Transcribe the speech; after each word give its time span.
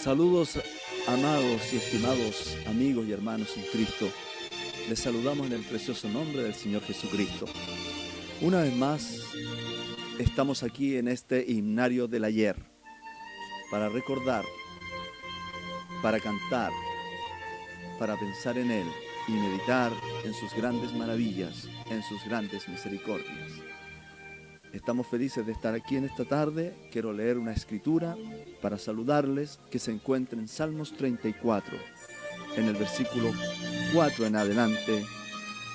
Saludos 0.00 0.60
amados 1.08 1.72
y 1.72 1.76
estimados 1.76 2.56
amigos 2.68 3.06
y 3.08 3.12
hermanos 3.12 3.56
en 3.56 3.64
Cristo. 3.64 4.08
Les 4.88 5.00
saludamos 5.00 5.48
en 5.48 5.54
el 5.54 5.62
precioso 5.62 6.08
nombre 6.08 6.44
del 6.44 6.54
Señor 6.54 6.82
Jesucristo. 6.82 7.46
Una 8.40 8.62
vez 8.62 8.76
más, 8.76 9.20
estamos 10.20 10.62
aquí 10.62 10.96
en 10.96 11.08
este 11.08 11.44
himnario 11.50 12.06
del 12.06 12.24
ayer 12.24 12.54
para 13.72 13.88
recordar, 13.88 14.44
para 16.00 16.20
cantar, 16.20 16.70
para 17.98 18.16
pensar 18.16 18.56
en 18.56 18.70
Él 18.70 18.86
y 19.26 19.32
meditar 19.32 19.90
en 20.24 20.32
sus 20.32 20.54
grandes 20.54 20.92
maravillas, 20.92 21.68
en 21.90 22.04
sus 22.04 22.24
grandes 22.24 22.68
misericordias. 22.68 23.50
Estamos 24.72 25.08
felices 25.08 25.44
de 25.44 25.52
estar 25.52 25.74
aquí 25.74 25.96
en 25.96 26.04
esta 26.04 26.24
tarde. 26.24 26.72
Quiero 26.92 27.12
leer 27.12 27.36
una 27.36 27.52
escritura 27.52 28.16
para 28.60 28.78
saludarles 28.78 29.58
que 29.70 29.78
se 29.78 29.92
encuentra 29.92 30.38
en 30.38 30.48
Salmos 30.48 30.92
34, 30.96 31.76
en 32.56 32.64
el 32.66 32.74
versículo 32.74 33.32
4 33.94 34.26
en 34.26 34.36
adelante. 34.36 35.04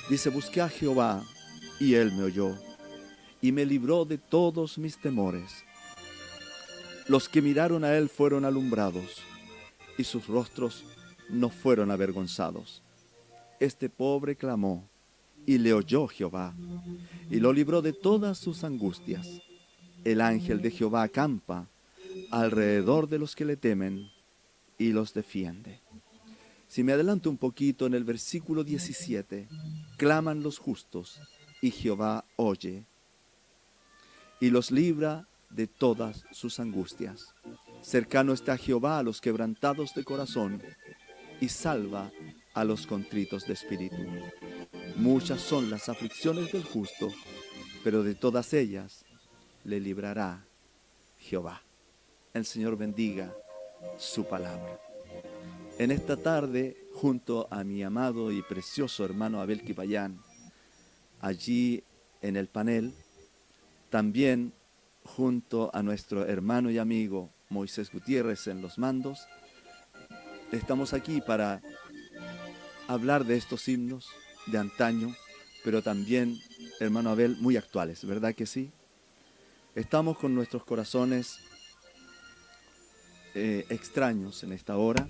Dice, 0.10 0.30
busqué 0.30 0.62
a 0.62 0.70
Jehová 0.70 1.24
y 1.80 1.96
él 1.96 2.12
me 2.12 2.24
oyó 2.24 2.56
y 3.42 3.52
me 3.52 3.66
libró 3.66 4.06
de 4.06 4.18
todos 4.18 4.78
mis 4.78 4.98
temores. 4.98 5.66
Los 7.08 7.28
que 7.28 7.42
miraron 7.42 7.84
a 7.84 7.96
él 7.98 8.08
fueron 8.08 8.46
alumbrados 8.46 9.22
y 9.98 10.06
sus 10.06 10.28
rostros 10.28 10.86
no 11.30 11.50
fueron 11.50 11.92
avergonzados. 11.92 12.82
Este 13.60 13.90
pobre 13.90 14.36
clamó 14.36 14.88
y 15.46 15.58
le 15.58 15.74
oyó 15.74 16.08
Jehová, 16.08 16.56
y 17.30 17.40
lo 17.40 17.52
libró 17.52 17.82
de 17.82 17.92
todas 17.92 18.38
sus 18.38 18.64
angustias. 18.64 19.28
El 20.06 20.22
ángel 20.22 20.62
de 20.62 20.72
Jehová 20.72 21.04
acampa 21.04 21.68
alrededor 22.32 23.08
de 23.08 23.20
los 23.20 23.36
que 23.36 23.46
le 23.46 23.58
temen 23.58 24.10
y 24.78 24.92
los 24.92 25.14
defiende. 25.14 25.82
Si 26.68 26.84
me 26.84 26.94
adelanto 26.94 27.30
un 27.30 27.38
poquito 27.38 27.86
en 27.86 27.94
el 27.94 28.04
versículo 28.04 28.64
17, 28.64 29.48
claman 29.98 30.42
los 30.42 30.58
justos 30.58 31.20
y 31.62 31.72
Jehová 31.72 32.26
oye 32.36 32.86
y 34.40 34.50
los 34.50 34.72
libra 34.72 35.28
de 35.50 35.68
todas 35.68 36.26
sus 36.32 36.60
angustias. 36.60 37.34
Cercano 37.82 38.34
está 38.34 38.58
Jehová 38.58 39.00
a 39.00 39.04
los 39.04 39.22
quebrantados 39.22 39.94
de 39.94 40.04
corazón 40.04 40.62
y 41.40 41.50
salva 41.50 42.12
a 42.54 42.64
los 42.64 42.88
contritos 42.88 43.46
de 43.46 43.54
espíritu. 43.54 44.06
Muchas 44.96 45.42
son 45.42 45.70
las 45.70 45.90
aflicciones 45.90 46.52
del 46.52 46.64
justo, 46.64 47.10
pero 47.84 48.04
de 48.04 48.16
todas 48.16 48.54
ellas 48.54 49.06
le 49.64 49.80
librará 49.80 50.46
Jehová. 51.20 51.62
El 52.34 52.46
Señor 52.46 52.76
bendiga 52.78 53.32
su 54.00 54.26
palabra. 54.26 54.80
En 55.78 55.92
esta 55.92 56.18
tarde, 56.18 56.76
junto 56.96 57.48
a 57.52 57.64
mi 57.64 57.84
amado 57.84 58.32
y 58.32 58.42
precioso 58.42 59.06
hermano 59.06 59.40
Abel 59.40 59.62
Kipayán, 59.62 60.20
allí 61.22 61.84
en 62.24 62.36
el 62.36 62.48
panel, 62.48 62.92
también 63.92 64.52
junto 65.04 65.70
a 65.76 65.84
nuestro 65.84 66.26
hermano 66.26 66.72
y 66.72 66.80
amigo 66.80 67.30
Moisés 67.50 67.92
Gutiérrez 67.92 68.48
en 68.48 68.64
los 68.64 68.80
mandos, 68.80 69.28
estamos 70.52 70.94
aquí 70.94 71.22
para 71.22 71.62
hablar 72.88 73.26
de 73.26 73.38
estos 73.38 73.68
himnos 73.68 74.10
de 74.48 74.58
antaño, 74.58 75.16
pero 75.64 75.84
también, 75.84 76.40
hermano 76.80 77.12
Abel, 77.12 77.38
muy 77.42 77.58
actuales, 77.58 78.04
¿verdad 78.04 78.34
que 78.34 78.48
sí? 78.48 78.72
Estamos 79.76 80.18
con 80.18 80.34
nuestros 80.34 80.64
corazones 80.64 81.38
eh, 83.36 83.66
extraños 83.70 84.44
en 84.44 84.54
esta 84.54 84.78
hora, 84.78 85.08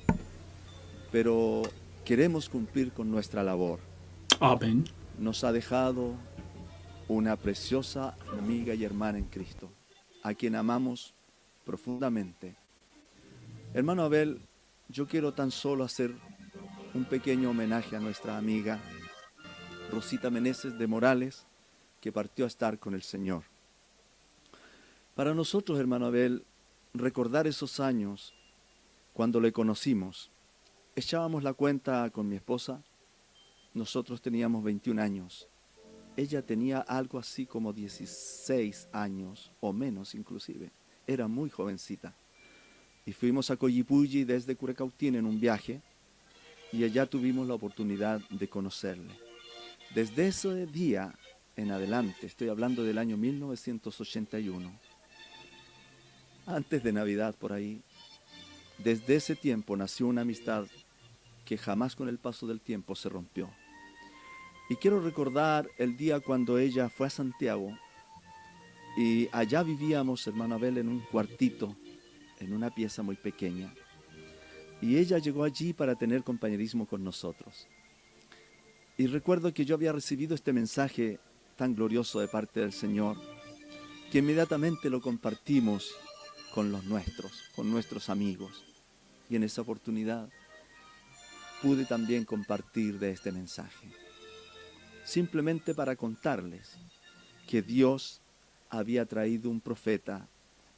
pero 1.11 1.61
queremos 2.05 2.49
cumplir 2.49 2.91
con 2.91 3.11
nuestra 3.11 3.43
labor. 3.43 3.79
Amén. 4.39 4.85
Nos 5.19 5.43
ha 5.43 5.51
dejado 5.51 6.15
una 7.07 7.35
preciosa 7.35 8.15
amiga 8.31 8.73
y 8.73 8.83
hermana 8.83 9.17
en 9.17 9.25
Cristo, 9.25 9.69
a 10.23 10.33
quien 10.33 10.55
amamos 10.55 11.13
profundamente. 11.65 12.55
Hermano 13.73 14.03
Abel, 14.03 14.41
yo 14.87 15.07
quiero 15.07 15.33
tan 15.33 15.51
solo 15.51 15.83
hacer 15.83 16.13
un 16.93 17.05
pequeño 17.05 17.49
homenaje 17.49 17.95
a 17.95 17.99
nuestra 17.99 18.37
amiga 18.37 18.79
Rosita 19.91 20.29
Meneses 20.29 20.77
de 20.77 20.87
Morales, 20.87 21.45
que 22.01 22.11
partió 22.11 22.45
a 22.45 22.47
estar 22.47 22.79
con 22.79 22.93
el 22.93 23.03
Señor. 23.03 23.43
Para 25.15 25.33
nosotros, 25.33 25.79
hermano 25.79 26.07
Abel, 26.07 26.43
recordar 26.93 27.47
esos 27.47 27.79
años 27.79 28.33
cuando 29.13 29.39
le 29.39 29.51
conocimos, 29.51 30.31
echábamos 30.95 31.43
la 31.43 31.53
cuenta 31.53 32.09
con 32.11 32.27
mi 32.27 32.35
esposa, 32.35 32.83
nosotros 33.73 34.21
teníamos 34.21 34.63
21 34.63 35.01
años, 35.01 35.47
ella 36.15 36.45
tenía 36.45 36.79
algo 36.79 37.17
así 37.17 37.45
como 37.45 37.73
16 37.73 38.89
años 38.91 39.51
o 39.59 39.73
menos 39.73 40.13
inclusive, 40.13 40.71
era 41.07 41.27
muy 41.27 41.49
jovencita. 41.49 42.15
Y 43.05 43.11
fuimos 43.11 43.49
a 43.49 43.57
Coyipulli 43.57 44.23
desde 44.23 44.55
Curecautín 44.55 45.15
en 45.15 45.25
un 45.25 45.39
viaje 45.39 45.81
y 46.71 46.83
allá 46.83 47.05
tuvimos 47.05 47.47
la 47.47 47.55
oportunidad 47.55 48.21
de 48.29 48.47
conocerle. 48.47 49.13
Desde 49.93 50.27
ese 50.27 50.65
día 50.67 51.13
en 51.55 51.71
adelante, 51.71 52.25
estoy 52.25 52.49
hablando 52.49 52.83
del 52.83 52.97
año 52.97 53.17
1981, 53.17 54.71
antes 56.45 56.83
de 56.83 56.91
Navidad 56.91 57.35
por 57.35 57.53
ahí, 57.53 57.81
desde 58.77 59.15
ese 59.15 59.35
tiempo 59.35 59.77
nació 59.77 60.07
una 60.07 60.21
amistad 60.21 60.65
que 61.45 61.57
jamás 61.57 61.95
con 61.95 62.09
el 62.09 62.17
paso 62.17 62.47
del 62.47 62.61
tiempo 62.61 62.95
se 62.95 63.09
rompió. 63.09 63.49
Y 64.69 64.75
quiero 64.75 65.01
recordar 65.01 65.69
el 65.77 65.97
día 65.97 66.19
cuando 66.19 66.57
ella 66.57 66.89
fue 66.89 67.07
a 67.07 67.09
Santiago 67.09 67.77
y 68.97 69.27
allá 69.31 69.63
vivíamos, 69.63 70.25
hermano 70.27 70.55
Abel, 70.55 70.77
en 70.77 70.87
un 70.87 70.99
cuartito, 70.99 71.75
en 72.39 72.53
una 72.53 72.73
pieza 72.73 73.03
muy 73.03 73.15
pequeña. 73.15 73.73
Y 74.81 74.97
ella 74.97 75.17
llegó 75.17 75.43
allí 75.43 75.73
para 75.73 75.95
tener 75.95 76.23
compañerismo 76.23 76.85
con 76.85 77.03
nosotros. 77.03 77.67
Y 78.97 79.07
recuerdo 79.07 79.53
que 79.53 79.65
yo 79.65 79.75
había 79.75 79.91
recibido 79.91 80.35
este 80.35 80.53
mensaje 80.53 81.19
tan 81.55 81.75
glorioso 81.75 82.19
de 82.19 82.27
parte 82.27 82.59
del 82.59 82.73
Señor, 82.73 83.17
que 84.11 84.19
inmediatamente 84.19 84.89
lo 84.89 85.01
compartimos 85.01 85.95
con 86.53 86.71
los 86.71 86.83
nuestros, 86.85 87.49
con 87.55 87.71
nuestros 87.71 88.09
amigos. 88.09 88.63
Y 89.29 89.35
en 89.35 89.43
esa 89.43 89.61
oportunidad 89.61 90.29
pude 91.61 91.85
también 91.85 92.25
compartir 92.25 92.99
de 92.99 93.11
este 93.11 93.31
mensaje. 93.31 93.87
Simplemente 95.03 95.73
para 95.73 95.95
contarles 95.95 96.77
que 97.47 97.61
Dios 97.61 98.21
había 98.69 99.05
traído 99.05 99.49
un 99.49 99.61
profeta 99.61 100.27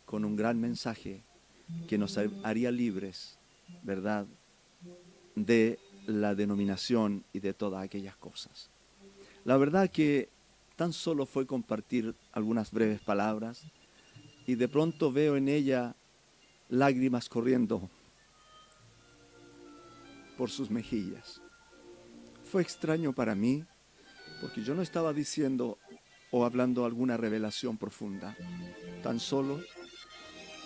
con 0.06 0.24
un 0.26 0.36
gran 0.36 0.60
mensaje 0.60 1.24
que 1.88 1.98
nos 1.98 2.18
haría 2.44 2.72
libres, 2.72 3.38
¿verdad?, 3.84 4.28
de 5.36 5.80
la 6.06 6.36
denominación 6.36 7.26
y 7.34 7.40
de 7.40 7.54
todas 7.54 7.84
aquellas 7.84 8.16
cosas. 8.16 8.70
La 9.44 9.58
verdad 9.58 9.90
que 9.90 10.30
tan 10.76 10.94
solo 10.94 11.26
fue 11.26 11.46
compartir 11.46 12.16
algunas 12.32 12.72
breves 12.72 13.02
palabras 13.02 13.66
y 14.48 14.56
de 14.56 14.68
pronto 14.68 15.12
veo 15.12 15.36
en 15.36 15.48
ella 15.48 15.96
lágrimas 16.70 17.30
corriendo 17.30 17.90
por 20.38 20.50
sus 20.50 20.70
mejillas. 20.70 21.42
Fue 22.44 22.62
extraño 22.62 23.14
para 23.14 23.36
mí 23.36 23.66
porque 24.42 24.64
yo 24.64 24.76
no 24.76 24.82
estaba 24.82 25.14
diciendo 25.14 25.78
o 26.32 26.46
hablando 26.46 26.86
alguna 26.86 27.18
revelación 27.18 27.78
profunda, 27.78 28.36
tan 29.02 29.20
solo 29.20 29.62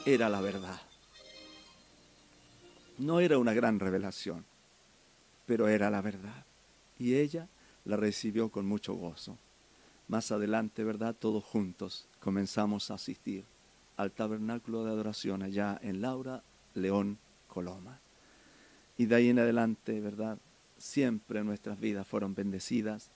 era 0.05 0.27
la 0.27 0.41
verdad. 0.41 0.81
No 2.97 3.19
era 3.19 3.37
una 3.37 3.53
gran 3.53 3.79
revelación, 3.79 4.45
pero 5.45 5.67
era 5.67 5.89
la 5.89 6.01
verdad. 6.01 6.45
Y 6.97 7.15
ella 7.15 7.47
la 7.85 7.95
recibió 7.95 8.49
con 8.49 8.65
mucho 8.65 8.93
gozo. 8.93 9.37
más 10.07 10.31
adelante, 10.31 10.83
¿verdad? 10.83 11.15
Todos 11.15 11.43
juntos 11.43 12.07
comenzamos 12.19 12.89
a 12.89 12.95
asistir 12.95 13.45
al 13.99 14.13
tabernáculo 14.13 14.85
de 14.85 14.91
adoración 14.91 15.43
allá 15.43 15.77
en 15.83 15.99
Laura, 15.99 16.41
León, 16.73 17.17
Coloma. 17.49 17.99
Y 18.97 19.07
de 19.07 19.15
ahí 19.15 19.27
en 19.27 19.39
adelante, 19.39 19.99
¿verdad? 19.99 20.37
Siempre 20.77 21.43
nuestras 21.43 21.81
vidas 21.81 22.07
fueron 22.07 22.33
bendecidas. 22.33 23.11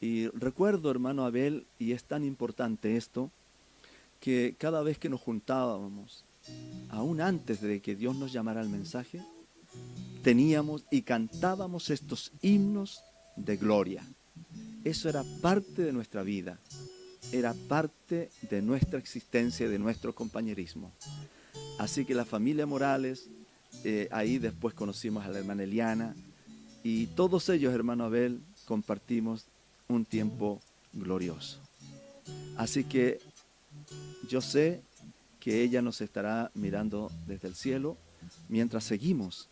Y 0.00 0.28
recuerdo, 0.28 0.92
hermano 0.92 1.24
Abel, 1.24 1.66
y 1.80 1.92
es 1.92 2.04
tan 2.04 2.22
importante 2.22 2.96
esto, 2.96 3.32
que 4.20 4.54
cada 4.56 4.84
vez 4.84 4.98
que 4.98 5.08
nos 5.08 5.20
juntábamos, 5.20 6.24
aún 6.90 7.20
antes 7.20 7.60
de 7.60 7.80
que 7.80 7.96
Dios 7.96 8.14
nos 8.14 8.32
llamara 8.32 8.60
al 8.60 8.68
mensaje, 8.68 9.20
teníamos 10.22 10.84
y 10.92 11.02
cantábamos 11.02 11.90
estos 11.90 12.30
himnos 12.40 13.02
de 13.34 13.56
gloria. 13.56 14.04
Eso 14.84 15.08
era 15.08 15.24
parte 15.42 15.82
de 15.82 15.92
nuestra 15.92 16.22
vida, 16.22 16.60
era 17.32 17.54
parte 17.68 18.30
de 18.48 18.62
nuestra 18.62 18.98
existencia, 18.98 19.68
de 19.68 19.78
nuestro 19.78 20.14
compañerismo. 20.14 20.92
Así 21.78 22.04
que 22.04 22.14
la 22.14 22.24
familia 22.24 22.66
Morales, 22.66 23.28
eh, 23.84 24.08
ahí 24.10 24.38
después 24.38 24.74
conocimos 24.74 25.24
a 25.24 25.28
la 25.28 25.38
hermana 25.38 25.62
Eliana 25.62 26.14
y 26.82 27.06
todos 27.08 27.48
ellos, 27.48 27.74
hermano 27.74 28.04
Abel, 28.04 28.40
compartimos 28.64 29.46
un 29.88 30.04
tiempo 30.04 30.60
glorioso. 30.92 31.58
Así 32.56 32.84
que 32.84 33.20
yo 34.28 34.40
sé 34.40 34.82
que 35.40 35.62
ella 35.62 35.82
nos 35.82 36.00
estará 36.00 36.50
mirando 36.54 37.10
desde 37.26 37.48
el 37.48 37.54
cielo 37.54 37.96
mientras 38.48 38.84
seguimos 38.84 39.48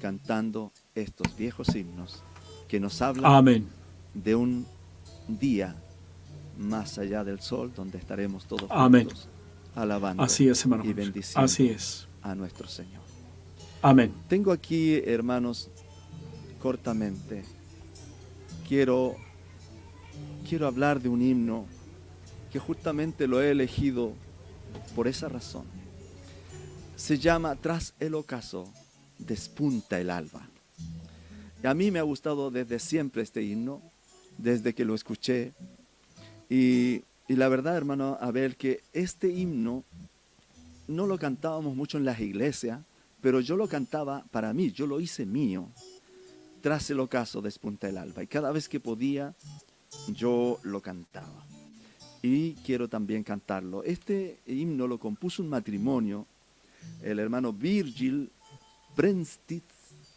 cantando 0.00 0.72
estos 0.94 1.36
viejos 1.36 1.74
himnos 1.74 2.22
que 2.68 2.80
nos 2.80 3.02
hablan 3.02 3.66
de 4.14 4.34
un 4.34 4.66
día 5.28 5.76
más 6.58 6.98
allá 6.98 7.24
del 7.24 7.40
sol 7.40 7.72
donde 7.74 7.98
estaremos 7.98 8.46
todos 8.46 8.70
juntos 8.70 9.28
alabando 9.74 10.22
Así 10.22 10.48
es, 10.48 10.64
y 10.64 10.92
bendiciendo 10.92 11.44
Así 11.44 11.68
es. 11.68 12.06
a 12.22 12.34
nuestro 12.34 12.68
Señor. 12.68 13.02
Amén. 13.82 14.14
Tengo 14.28 14.52
aquí, 14.52 14.94
hermanos, 15.04 15.70
cortamente, 16.62 17.44
quiero, 18.66 19.16
quiero 20.48 20.66
hablar 20.66 21.02
de 21.02 21.08
un 21.08 21.20
himno 21.20 21.66
que 22.50 22.58
justamente 22.58 23.26
lo 23.26 23.42
he 23.42 23.50
elegido 23.50 24.14
por 24.94 25.08
esa 25.08 25.28
razón. 25.28 25.64
Se 26.96 27.18
llama 27.18 27.56
Tras 27.56 27.94
el 28.00 28.14
ocaso, 28.14 28.72
despunta 29.18 30.00
el 30.00 30.10
alba. 30.10 30.48
Y 31.62 31.66
a 31.66 31.74
mí 31.74 31.90
me 31.90 31.98
ha 31.98 32.02
gustado 32.02 32.50
desde 32.50 32.78
siempre 32.78 33.22
este 33.22 33.42
himno, 33.42 33.82
desde 34.38 34.74
que 34.74 34.84
lo 34.84 34.94
escuché. 34.94 35.52
Y, 36.48 37.02
la 37.28 37.48
verdad, 37.48 37.76
hermano 37.76 38.18
Abel, 38.20 38.56
que 38.56 38.82
este 38.92 39.28
himno 39.28 39.84
no 40.86 41.06
lo 41.06 41.18
cantábamos 41.18 41.74
mucho 41.74 41.98
en 41.98 42.04
las 42.04 42.20
iglesias, 42.20 42.80
pero 43.20 43.40
yo 43.40 43.56
lo 43.56 43.68
cantaba 43.68 44.24
para 44.30 44.52
mí, 44.52 44.70
yo 44.70 44.86
lo 44.86 45.00
hice 45.00 45.24
mío. 45.24 45.68
Tras 46.60 46.90
el 46.90 47.00
ocaso 47.00 47.40
despunta 47.40 47.88
el 47.88 47.98
alba. 47.98 48.22
Y 48.22 48.26
cada 48.26 48.52
vez 48.52 48.68
que 48.68 48.80
podía, 48.80 49.34
yo 50.08 50.58
lo 50.62 50.80
cantaba. 50.80 51.46
Y 52.22 52.52
quiero 52.64 52.88
también 52.88 53.22
cantarlo. 53.22 53.82
Este 53.84 54.38
himno 54.46 54.86
lo 54.86 54.98
compuso 54.98 55.42
un 55.42 55.48
matrimonio, 55.48 56.26
el 57.02 57.18
hermano 57.18 57.52
Virgil 57.52 58.30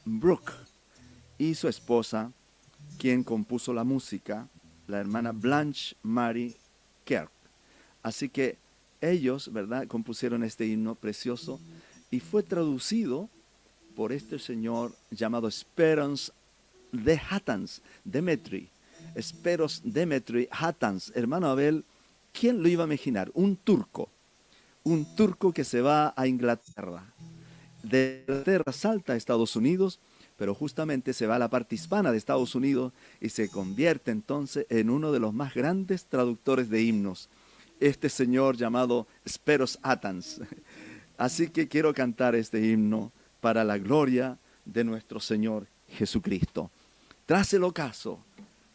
Brook 0.06 0.52
y 1.38 1.56
su 1.56 1.68
esposa, 1.68 2.32
quien 2.98 3.24
compuso 3.24 3.74
la 3.74 3.84
música, 3.84 4.48
la 4.88 5.00
hermana 5.00 5.32
Blanche 5.32 5.96
Mary 6.04 6.56
Kirk. 7.04 7.32
Así 8.04 8.30
que 8.30 8.58
ellos, 9.02 9.52
¿verdad?, 9.52 9.88
compusieron 9.88 10.44
este 10.44 10.66
himno 10.66 10.96
precioso 10.96 11.60
y 12.10 12.20
fue 12.20 12.44
traducido 12.44 13.30
por 13.96 14.12
este 14.12 14.40
señor 14.40 14.94
llamado 15.12 15.48
Esperance 15.48 16.32
de 16.92 17.20
Hattans, 17.30 17.82
Demetri. 18.04 18.70
Esperos 19.16 19.82
Demetri 19.84 20.48
Hattans, 20.52 21.12
hermano 21.16 21.48
Abel, 21.48 21.84
¿quién 22.32 22.62
lo 22.62 22.70
iba 22.70 22.84
a 22.84 22.88
imaginar? 22.88 23.32
Un 23.34 23.56
turco, 23.56 24.10
un 24.84 25.16
turco 25.16 25.52
que 25.52 25.64
se 25.64 25.82
va 25.82 26.14
a 26.16 26.28
Inglaterra. 26.28 27.04
De 27.84 28.24
Inglaterra 28.28 28.72
salta 28.72 29.14
a 29.14 29.16
Estados 29.16 29.56
Unidos 29.56 30.00
pero 30.38 30.54
justamente 30.54 31.14
se 31.14 31.28
va 31.28 31.36
a 31.36 31.40
la 31.40 31.50
parte 31.50 31.76
hispana 31.76 32.12
de 32.12 32.18
Estados 32.18 32.56
Unidos 32.56 32.94
y 33.20 33.30
se 33.30 33.50
convierte 33.50 34.12
entonces 34.12 34.66
en 34.70 34.90
uno 34.90 35.12
de 35.12 35.20
los 35.20 35.34
más 35.34 35.54
grandes 35.54 36.06
traductores 36.06 36.70
de 36.70 36.84
himnos, 36.84 37.28
este 37.80 38.08
señor 38.08 38.56
llamado 38.56 39.08
Speros 39.28 39.80
Atans. 39.82 40.42
Así 41.18 41.50
que 41.50 41.68
quiero 41.68 41.94
cantar 41.94 42.36
este 42.36 42.66
himno 42.66 43.12
para 43.42 43.64
la 43.64 43.80
gloria 43.80 44.38
de 44.66 44.84
nuestro 44.84 45.20
Señor 45.20 45.68
Jesucristo. 45.90 46.70
Tras 47.26 47.54
el 47.54 47.64
ocaso, 47.64 48.20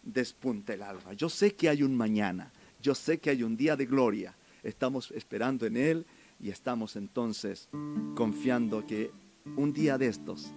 despunta 0.03 0.75
el 0.75 0.83
alba. 0.83 1.13
Yo 1.13 1.29
sé 1.29 1.55
que 1.55 1.69
hay 1.69 1.85
un 1.85 1.97
mañana, 1.97 2.51
yo 2.83 2.95
sé 2.95 3.19
que 3.19 3.31
hay 3.31 3.45
un 3.45 3.57
día 3.57 3.77
de 3.77 3.87
gloria. 3.87 4.35
Estamos 4.65 5.13
esperando 5.13 5.67
en 5.67 5.77
Él 5.77 6.07
y 6.41 6.51
estamos 6.51 6.97
entonces 6.97 7.69
confiando 8.17 8.85
que 8.85 9.13
un 9.57 9.73
día 9.73 9.99
de 9.99 10.09
estos 10.09 10.53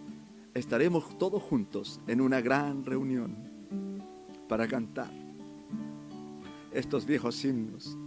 estaremos 0.56 1.18
todos 1.18 1.44
juntos 1.44 2.00
en 2.08 2.22
una 2.22 2.40
gran 2.40 2.86
reunión 2.86 3.36
para 4.48 4.68
cantar 4.68 5.12
estos 6.72 7.06
viejos 7.06 7.44
himnos. 7.44 7.98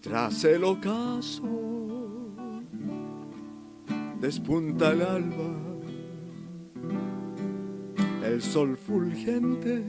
Tras 0.00 0.44
el 0.44 0.64
ocaso 0.64 1.42
despunta 4.20 4.92
el 4.92 5.02
alba, 5.02 5.54
el 8.24 8.40
sol 8.40 8.76
fulgente 8.76 9.84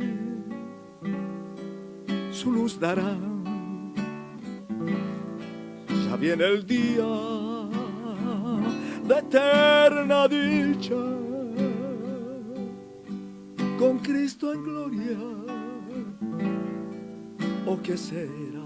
su 2.32 2.52
luz 2.52 2.80
dará. 2.80 3.18
Ya 6.06 6.16
viene 6.18 6.46
el 6.46 6.66
día 6.66 7.53
de 9.08 9.20
eterna 9.20 10.28
dicha, 10.28 10.96
con 13.78 14.00
Cristo 14.00 14.54
en 14.54 14.64
gloria, 14.64 15.18
¿o 17.66 17.82
qué 17.82 17.98
será? 17.98 18.64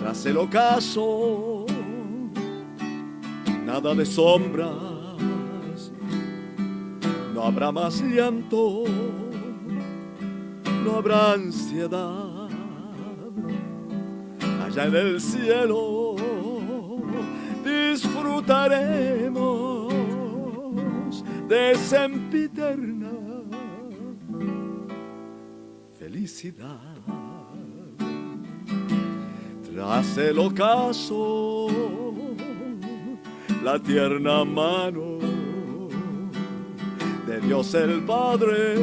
Tras 0.00 0.26
el 0.26 0.38
ocaso, 0.38 1.66
nada 3.64 3.94
de 3.94 4.06
sombras, 4.06 5.92
no 7.32 7.42
habrá 7.44 7.70
más 7.70 8.02
llanto, 8.02 8.84
no 10.84 10.96
habrá 10.96 11.34
ansiedad, 11.34 12.48
allá 14.64 14.86
en 14.86 14.96
el 14.96 15.20
cielo 15.20 15.97
disfrutaremos 18.48 19.92
de 21.48 21.74
sempiterna 21.74 23.10
felicidad. 25.98 26.96
Tras 29.70 30.16
el 30.16 30.38
ocaso, 30.38 31.68
la 33.62 33.78
tierna 33.78 34.44
mano 34.44 35.18
de 37.26 37.40
Dios 37.42 37.74
el 37.74 38.02
Padre 38.04 38.76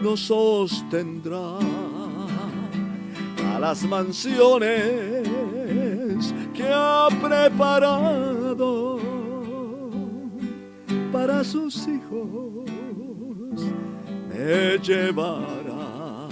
nos 0.00 0.20
sostendrá 0.20 1.58
a 3.52 3.58
las 3.58 3.82
mansiones 3.82 5.13
que 6.54 6.70
ha 6.72 7.08
preparado 7.20 8.98
para 11.12 11.42
sus 11.42 11.86
hijos 11.88 12.64
me 14.28 14.78
llevará. 14.78 16.28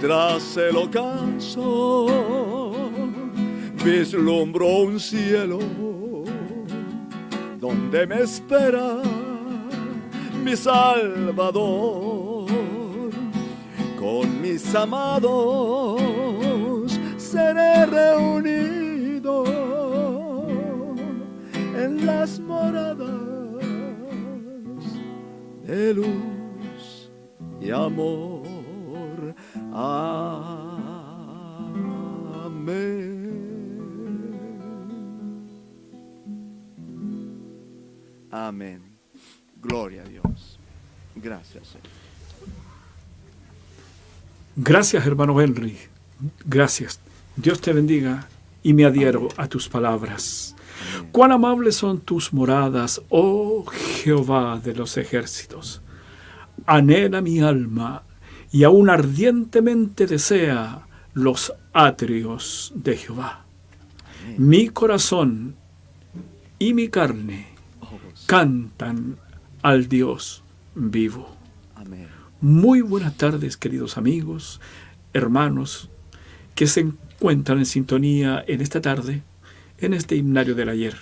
Tras 0.00 0.56
el 0.56 0.76
ocaso 0.76 2.06
vislumbro 3.84 4.66
un 4.82 5.00
cielo 5.00 5.58
donde 7.58 8.06
me 8.06 8.22
espera 8.22 9.02
mi 10.44 10.56
Salvador. 10.56 12.46
Con 13.98 14.42
mis 14.42 14.74
amados 14.74 16.02
seré 17.16 17.86
reunido 17.86 18.53
las 22.24 22.40
moradas 22.40 23.10
de 25.66 25.92
luz 25.92 27.10
y 27.60 27.70
amor. 27.70 29.34
Amén. 29.74 30.24
Amén. 38.30 38.80
Gloria 39.60 40.00
a 40.00 40.06
Dios. 40.06 40.58
Gracias. 41.16 41.76
Gracias, 44.56 45.06
hermano 45.06 45.38
Henry. 45.42 45.76
Gracias. 46.46 46.98
Dios 47.36 47.60
te 47.60 47.74
bendiga 47.74 48.26
y 48.62 48.72
me 48.72 48.86
adhiero 48.86 49.28
a 49.36 49.46
tus 49.46 49.68
palabras. 49.68 50.54
Cuán 51.12 51.32
amables 51.32 51.76
son 51.76 52.00
tus 52.00 52.32
moradas, 52.32 53.02
oh 53.08 53.64
Jehová 53.66 54.60
de 54.62 54.74
los 54.74 54.96
ejércitos. 54.96 55.82
Anhela 56.66 57.20
mi 57.20 57.40
alma 57.40 58.02
y 58.50 58.64
aún 58.64 58.90
ardientemente 58.90 60.06
desea 60.06 60.86
los 61.12 61.52
atrios 61.72 62.72
de 62.74 62.96
Jehová. 62.96 63.44
Mi 64.38 64.68
corazón 64.68 65.56
y 66.58 66.74
mi 66.74 66.88
carne 66.88 67.46
cantan 68.26 69.16
al 69.62 69.88
Dios 69.88 70.42
vivo. 70.74 71.28
Muy 72.40 72.80
buenas 72.80 73.16
tardes, 73.16 73.56
queridos 73.56 73.96
amigos, 73.96 74.60
hermanos, 75.12 75.90
que 76.54 76.66
se 76.66 76.80
encuentran 76.80 77.58
en 77.58 77.66
sintonía 77.66 78.44
en 78.46 78.60
esta 78.60 78.80
tarde, 78.80 79.22
en 79.84 79.94
este 79.94 80.16
himnario 80.16 80.54
del 80.54 80.70
ayer. 80.70 80.94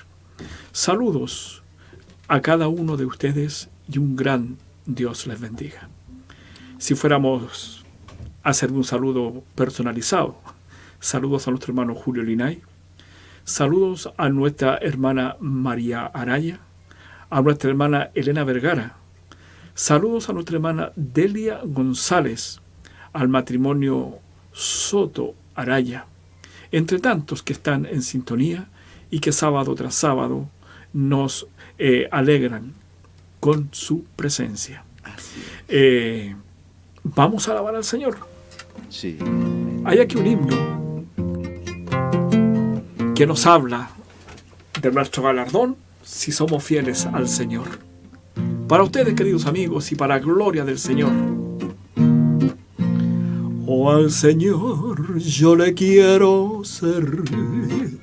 Saludos 0.73 1.63
a 2.29 2.41
cada 2.41 2.69
uno 2.69 2.97
de 2.97 3.07
ustedes 3.07 3.71
y 3.89 3.99
un 3.99 4.17
gran 4.17 4.59
Dios 4.87 5.27
les 5.27 5.41
bendiga. 5.41 5.89
Si 6.79 6.95
fuéramos 6.95 7.85
a 8.43 8.51
hacer 8.51 8.73
un 8.73 8.83
saludo 8.83 9.45
personalizado, 9.55 10.37
saludos 10.99 11.47
a 11.47 11.51
nuestro 11.51 11.73
hermano 11.73 11.95
Julio 11.95 12.25
Linay, 12.25 12.61
saludos 13.45 14.13
a 14.17 14.29
nuestra 14.29 14.79
hermana 14.79 15.37
María 15.39 16.07
Araya, 16.07 16.59
a 17.31 17.41
nuestra 17.41 17.71
hermana 17.71 18.11
Elena 18.15 18.43
Vergara, 18.43 18.97
saludos 19.75 20.29
a 20.29 20.33
nuestra 20.33 20.57
hermana 20.57 20.93
Delia 20.97 21.61
González, 21.65 22.61
al 23.13 23.29
matrimonio 23.29 24.19
Soto 24.53 25.35
Araya, 25.55 26.07
entre 26.73 26.99
tantos 26.99 27.43
que 27.43 27.53
están 27.53 27.87
en 27.87 28.03
sintonía 28.03 28.69
y 29.13 29.21
que 29.21 29.31
sábado 29.31 29.77
tras 29.77 29.95
sábado 29.95 30.49
nos 30.93 31.47
eh, 31.79 32.09
alegran 32.11 32.73
con 33.39 33.69
su 33.71 34.05
presencia. 34.17 34.85
Eh, 35.69 36.35
vamos 37.05 37.47
a 37.47 37.53
alabar 37.53 37.77
al 37.77 37.85
Señor. 37.85 38.17
Sí. 38.89 39.19
Hay 39.85 40.01
aquí 40.01 40.17
un 40.17 40.27
himno 40.27 41.05
que 43.15 43.27
nos 43.27 43.47
habla 43.47 43.91
de 44.81 44.91
nuestro 44.91 45.23
galardón 45.23 45.77
si 46.03 46.33
somos 46.33 46.65
fieles 46.65 47.07
al 47.07 47.29
Señor. 47.29 47.69
Para 48.67 48.83
ustedes, 48.83 49.15
queridos 49.15 49.45
amigos, 49.45 49.93
y 49.93 49.95
para 49.95 50.19
gloria 50.19 50.65
del 50.65 50.79
Señor. 50.79 51.13
Oh, 53.67 53.91
al 53.91 54.11
Señor 54.11 55.19
yo 55.19 55.55
le 55.55 55.75
quiero 55.75 56.63
servir, 56.65 58.01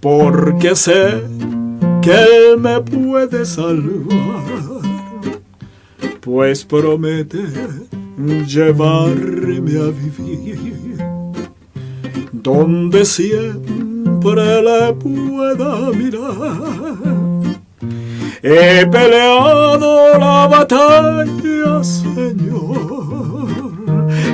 porque 0.00 0.74
sé 0.74 1.22
que 2.02 2.12
Él 2.12 2.58
me 2.58 2.80
puede 2.80 3.44
salvar, 3.44 4.42
pues 6.20 6.64
promete 6.64 7.44
llevarme 8.46 9.78
a 9.78 9.90
vivir 9.90 10.98
donde 12.32 13.04
siempre 13.04 14.62
le 14.62 14.92
pueda 14.94 15.90
mirar. 15.90 16.88
He 18.42 18.86
peleado 18.86 20.18
la 20.18 20.46
batalla, 20.46 21.82
Señor. 21.82 23.48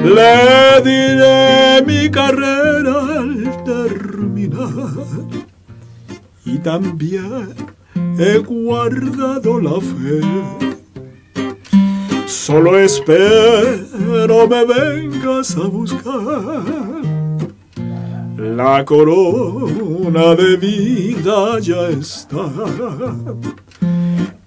Le 0.04 0.82
diré 0.84 1.82
mi 1.86 2.10
carrera. 2.10 3.13
Y 6.44 6.58
también 6.58 7.54
he 8.18 8.38
guardado 8.38 9.60
la 9.60 9.80
fe. 9.80 10.20
Solo 12.26 12.78
espero 12.78 14.48
me 14.48 14.64
vengas 14.64 15.56
a 15.56 15.62
buscar 15.62 17.04
la 18.36 18.84
corona 18.84 20.34
de 20.34 20.56
vida 20.56 21.58
ya 21.60 21.88
está 21.88 22.46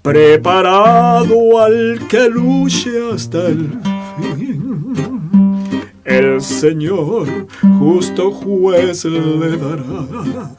preparado 0.01 1.59
al 1.59 2.07
que 2.07 2.29
luche 2.29 2.91
hasta 3.13 3.47
el 3.47 3.69
fin. 4.36 5.06
El 6.07 6.41
Señor, 6.41 7.27
justo 7.77 8.31
juez, 8.31 9.05
le 9.05 9.57
dará 9.57 10.55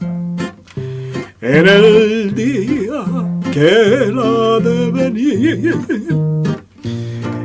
en 1.41 1.67
el 1.67 2.35
día 2.35 3.03
que 3.51 4.05
él 4.05 4.19
ha 4.19 4.59
de 4.59 4.91
venir. 4.91 5.75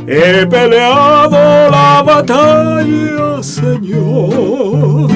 He 0.07 0.47
peleado 0.47 1.71
la 1.71 2.03
batalla, 2.05 3.43
Señor 3.43 5.11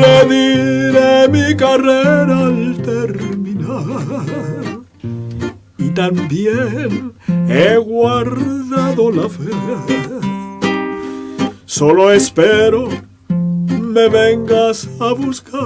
le 0.00 0.24
diré 0.26 1.28
mi 1.28 1.56
carrera 1.56 2.46
al 2.46 2.76
terminar. 2.82 3.96
Y 5.78 5.90
también 5.90 7.12
he 7.48 7.76
guardado 7.76 9.10
la 9.10 9.28
fe. 9.28 9.50
Solo 11.76 12.10
espero 12.10 12.88
me 13.28 14.08
vengas 14.08 14.88
a 14.98 15.12
buscar. 15.12 15.60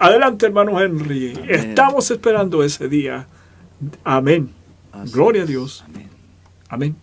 Adelante, 0.00 0.46
hermano 0.46 0.80
Henry. 0.80 1.38
Estamos 1.48 2.10
esperando 2.10 2.64
ese 2.64 2.88
día. 2.88 3.28
Amén. 4.02 4.50
Gloria 5.12 5.44
a 5.44 5.46
Dios. 5.46 5.84
Amén. 6.68 6.96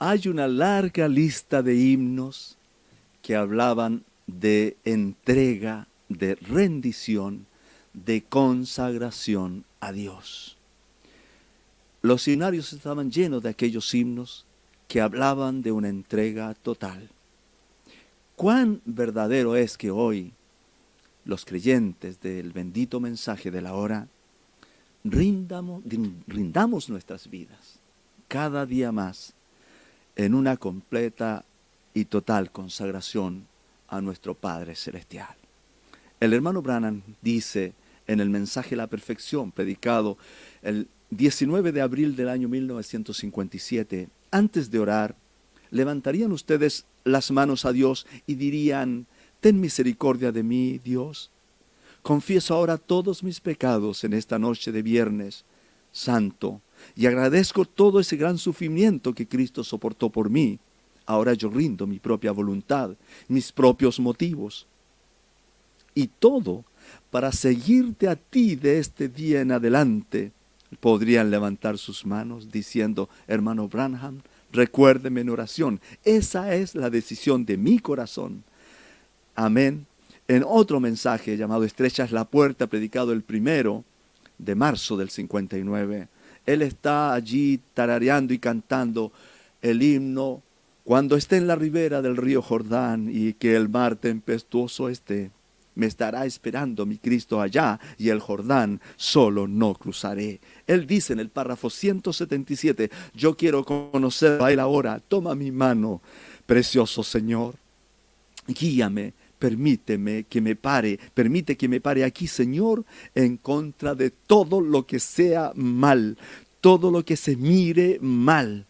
Hay 0.00 0.28
una 0.28 0.48
larga 0.48 1.08
lista 1.08 1.62
de 1.62 1.76
himnos 1.76 2.56
que 3.20 3.36
hablaban 3.36 4.02
de 4.26 4.78
entrega, 4.84 5.88
de 6.08 6.36
rendición, 6.36 7.46
de 7.92 8.22
consagración 8.22 9.64
a 9.78 9.92
Dios. 9.92 10.56
Los 12.00 12.26
himnarios 12.26 12.72
estaban 12.72 13.10
llenos 13.10 13.42
de 13.42 13.50
aquellos 13.50 13.92
himnos 13.92 14.46
que 14.88 15.02
hablaban 15.02 15.60
de 15.60 15.70
una 15.70 15.90
entrega 15.90 16.54
total. 16.54 17.10
Cuán 18.36 18.80
verdadero 18.86 19.54
es 19.54 19.76
que 19.76 19.90
hoy 19.90 20.32
los 21.26 21.44
creyentes 21.44 22.22
del 22.22 22.52
bendito 22.52 23.00
mensaje 23.00 23.50
de 23.50 23.60
la 23.60 23.74
hora 23.74 24.08
rindamos, 25.04 25.82
rindamos 26.26 26.88
nuestras 26.88 27.28
vidas 27.28 27.78
cada 28.28 28.64
día 28.64 28.92
más 28.92 29.34
en 30.24 30.34
una 30.34 30.58
completa 30.58 31.46
y 31.94 32.04
total 32.04 32.52
consagración 32.52 33.46
a 33.88 34.02
nuestro 34.02 34.34
Padre 34.34 34.74
Celestial. 34.74 35.34
El 36.20 36.34
hermano 36.34 36.60
Branham 36.60 37.00
dice 37.22 37.72
en 38.06 38.20
el 38.20 38.28
mensaje 38.28 38.76
La 38.76 38.86
Perfección, 38.86 39.50
predicado 39.50 40.18
el 40.60 40.88
19 41.08 41.72
de 41.72 41.80
abril 41.80 42.16
del 42.16 42.28
año 42.28 42.48
1957, 42.48 44.10
antes 44.30 44.70
de 44.70 44.78
orar, 44.78 45.16
levantarían 45.70 46.32
ustedes 46.32 46.84
las 47.04 47.30
manos 47.30 47.64
a 47.64 47.72
Dios 47.72 48.06
y 48.26 48.34
dirían, 48.34 49.06
Ten 49.40 49.58
misericordia 49.58 50.32
de 50.32 50.42
mí, 50.42 50.78
Dios. 50.84 51.30
Confieso 52.02 52.54
ahora 52.54 52.76
todos 52.76 53.22
mis 53.22 53.40
pecados 53.40 54.04
en 54.04 54.12
esta 54.12 54.38
noche 54.38 54.70
de 54.70 54.82
viernes 54.82 55.46
santo 55.92 56.60
y 56.96 57.06
agradezco 57.06 57.64
todo 57.64 58.00
ese 58.00 58.16
gran 58.16 58.38
sufrimiento 58.38 59.14
que 59.14 59.26
Cristo 59.26 59.64
soportó 59.64 60.10
por 60.10 60.30
mí. 60.30 60.58
Ahora 61.06 61.34
yo 61.34 61.48
rindo 61.50 61.86
mi 61.86 61.98
propia 61.98 62.32
voluntad, 62.32 62.90
mis 63.28 63.52
propios 63.52 63.98
motivos. 63.98 64.66
Y 65.94 66.06
todo 66.06 66.64
para 67.10 67.32
seguirte 67.32 68.08
a 68.08 68.16
ti 68.16 68.54
de 68.56 68.78
este 68.78 69.08
día 69.08 69.40
en 69.40 69.52
adelante. 69.52 70.32
Podrían 70.78 71.30
levantar 71.30 71.78
sus 71.78 72.06
manos 72.06 72.50
diciendo, 72.50 73.08
hermano 73.26 73.68
Branham, 73.68 74.20
recuérdeme 74.52 75.22
en 75.22 75.30
oración. 75.30 75.80
Esa 76.04 76.54
es 76.54 76.74
la 76.74 76.90
decisión 76.90 77.44
de 77.44 77.56
mi 77.56 77.80
corazón. 77.80 78.44
Amén. 79.34 79.86
En 80.28 80.44
otro 80.46 80.78
mensaje 80.78 81.36
llamado 81.36 81.64
Estrecha 81.64 82.04
es 82.04 82.12
la 82.12 82.24
puerta, 82.24 82.68
predicado 82.68 83.12
el 83.12 83.22
primero 83.22 83.84
de 84.38 84.54
marzo 84.54 84.96
del 84.96 85.10
59, 85.10 86.08
él 86.46 86.62
está 86.62 87.12
allí 87.14 87.60
tarareando 87.74 88.34
y 88.34 88.38
cantando 88.38 89.12
el 89.62 89.82
himno 89.82 90.42
cuando 90.84 91.16
esté 91.16 91.36
en 91.36 91.46
la 91.46 91.56
ribera 91.56 92.02
del 92.02 92.16
río 92.16 92.42
Jordán 92.42 93.10
y 93.12 93.34
que 93.34 93.54
el 93.54 93.68
mar 93.68 93.96
tempestuoso 93.96 94.88
esté. 94.88 95.30
Me 95.76 95.86
estará 95.86 96.26
esperando 96.26 96.84
mi 96.84 96.98
Cristo 96.98 97.40
allá 97.40 97.78
y 97.96 98.08
el 98.08 98.18
Jordán 98.20 98.80
solo 98.96 99.46
no 99.46 99.74
cruzaré. 99.74 100.40
Él 100.66 100.86
dice 100.86 101.12
en 101.12 101.20
el 101.20 101.28
párrafo 101.28 101.70
177, 101.70 102.90
yo 103.14 103.36
quiero 103.36 103.64
conocer 103.64 104.42
a 104.42 104.50
Él 104.50 104.58
ahora, 104.58 105.00
toma 105.06 105.34
mi 105.34 105.52
mano, 105.52 106.00
precioso 106.44 107.04
Señor, 107.04 107.54
guíame, 108.48 109.14
permíteme 109.40 110.24
que 110.28 110.40
me 110.40 110.54
pare, 110.54 111.00
permite 111.14 111.56
que 111.56 111.66
me 111.66 111.80
pare 111.80 112.04
aquí, 112.04 112.28
Señor, 112.28 112.84
en 113.14 113.38
contra 113.38 113.94
de 113.94 114.10
todo 114.10 114.60
lo 114.60 114.86
que 114.86 115.00
sea 115.00 115.52
mal, 115.56 116.18
todo 116.60 116.90
lo 116.90 117.04
que 117.04 117.16
se 117.16 117.34
mire 117.34 117.98
mal. 118.00 118.66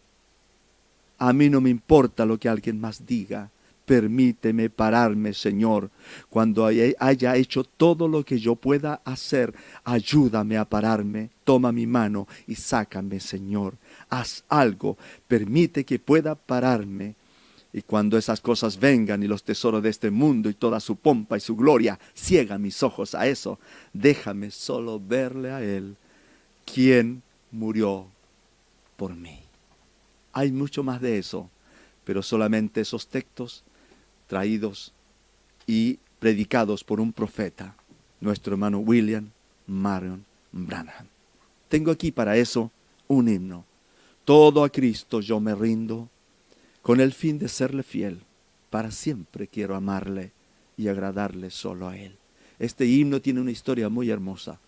A 1.19 1.33
mí 1.33 1.49
no 1.49 1.61
me 1.61 1.69
importa 1.69 2.25
lo 2.25 2.39
que 2.39 2.49
alguien 2.49 2.79
más 2.79 3.05
diga. 3.05 3.51
Permíteme 3.85 4.69
pararme, 4.69 5.33
Señor. 5.33 5.91
Cuando 6.29 6.65
haya 6.65 7.35
hecho 7.35 7.65
todo 7.65 8.07
lo 8.07 8.23
que 8.23 8.39
yo 8.39 8.55
pueda 8.55 9.01
hacer, 9.03 9.53
ayúdame 9.83 10.57
a 10.57 10.63
pararme. 10.63 11.29
Toma 11.43 11.73
mi 11.73 11.85
mano 11.85 12.27
y 12.47 12.55
sácame, 12.55 13.19
Señor. 13.19 13.75
Haz 14.09 14.45
algo. 14.47 14.97
Permite 15.27 15.83
que 15.83 15.99
pueda 15.99 16.35
pararme. 16.35 17.15
Y 17.73 17.81
cuando 17.83 18.17
esas 18.17 18.41
cosas 18.41 18.77
vengan 18.79 19.23
y 19.23 19.27
los 19.27 19.43
tesoros 19.43 19.81
de 19.81 19.89
este 19.89 20.11
mundo 20.11 20.49
y 20.49 20.53
toda 20.53 20.79
su 20.79 20.97
pompa 20.97 21.37
y 21.37 21.39
su 21.39 21.55
gloria 21.55 21.99
ciega 22.13 22.57
mis 22.57 22.83
ojos 22.83 23.15
a 23.15 23.27
eso, 23.27 23.59
déjame 23.93 24.51
solo 24.51 24.99
verle 24.99 25.51
a 25.51 25.63
Él, 25.63 25.95
quien 26.65 27.23
murió 27.51 28.07
por 28.97 29.15
mí. 29.15 29.39
Hay 30.33 30.51
mucho 30.51 30.83
más 30.83 30.99
de 30.99 31.17
eso, 31.17 31.49
pero 32.03 32.21
solamente 32.21 32.81
esos 32.81 33.07
textos 33.07 33.63
traídos 34.27 34.93
y 35.65 35.99
predicados 36.19 36.83
por 36.83 36.99
un 36.99 37.13
profeta, 37.13 37.75
nuestro 38.19 38.53
hermano 38.53 38.79
William 38.79 39.29
Marion 39.65 40.25
Branham. 40.51 41.07
Tengo 41.69 41.91
aquí 41.91 42.11
para 42.11 42.35
eso 42.35 42.69
un 43.07 43.29
himno. 43.29 43.65
Todo 44.25 44.63
a 44.63 44.69
Cristo 44.69 45.21
yo 45.21 45.39
me 45.39 45.55
rindo 45.55 46.09
con 46.81 46.99
el 46.99 47.13
fin 47.13 47.39
de 47.39 47.47
serle 47.47 47.83
fiel. 47.83 48.19
Para 48.69 48.91
siempre 48.91 49.47
quiero 49.47 49.75
amarle 49.75 50.31
y 50.77 50.87
agradarle 50.87 51.49
solo 51.49 51.87
a 51.87 51.97
él. 51.97 52.15
Este 52.59 52.85
himno 52.85 53.21
tiene 53.21 53.41
una 53.41 53.51
historia 53.51 53.89
muy 53.89 54.09
hermosa. 54.09 54.59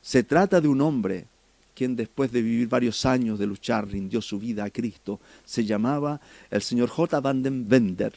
Se 0.00 0.22
trata 0.22 0.60
de 0.60 0.68
un 0.68 0.80
hombre 0.80 1.26
quien 1.74 1.94
después 1.94 2.32
de 2.32 2.42
vivir 2.42 2.68
varios 2.68 3.06
años 3.06 3.38
de 3.38 3.46
luchar 3.46 3.86
rindió 3.86 4.20
su 4.20 4.38
vida 4.38 4.64
a 4.64 4.70
Cristo. 4.70 5.20
Se 5.44 5.64
llamaba 5.64 6.20
el 6.50 6.60
señor 6.62 6.88
J. 6.88 7.20
Van 7.20 7.42
den 7.42 7.68
Wender. 7.70 8.14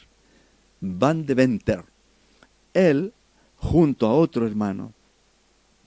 Van 0.80 1.24
de 1.24 1.34
Venter. 1.34 1.84
Él, 2.74 3.12
junto 3.58 4.08
a 4.08 4.14
otro 4.14 4.46
hermano, 4.48 4.92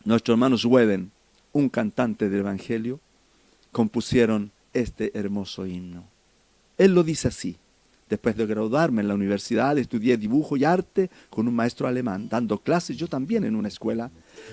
nuestro 0.05 0.35
hermano 0.35 0.57
Sweden, 0.57 1.11
un 1.51 1.67
cantante 1.67 2.29
del 2.29 2.41
Evangelio, 2.41 3.01
compusieron 3.73 4.51
este 4.71 5.11
hermoso 5.17 5.65
himno. 5.65 6.14
Él 6.77 6.93
lo 6.93 7.03
dice 7.03 7.27
así. 7.27 7.57
Después 8.09 8.37
de 8.37 8.45
graduarme 8.45 9.01
en 9.01 9.07
la 9.07 9.15
universidad, 9.15 9.79
estudié 9.79 10.15
dibujo 10.15 10.55
y 10.57 10.63
arte 10.63 11.09
con 11.31 11.47
un 11.47 11.55
maestro 11.55 11.87
alemán, 11.87 12.29
dando 12.29 12.59
clases 12.59 12.97
yo 12.97 13.07
también 13.07 13.43
en 13.45 13.55
una 13.55 13.67
escuela, 13.67 14.11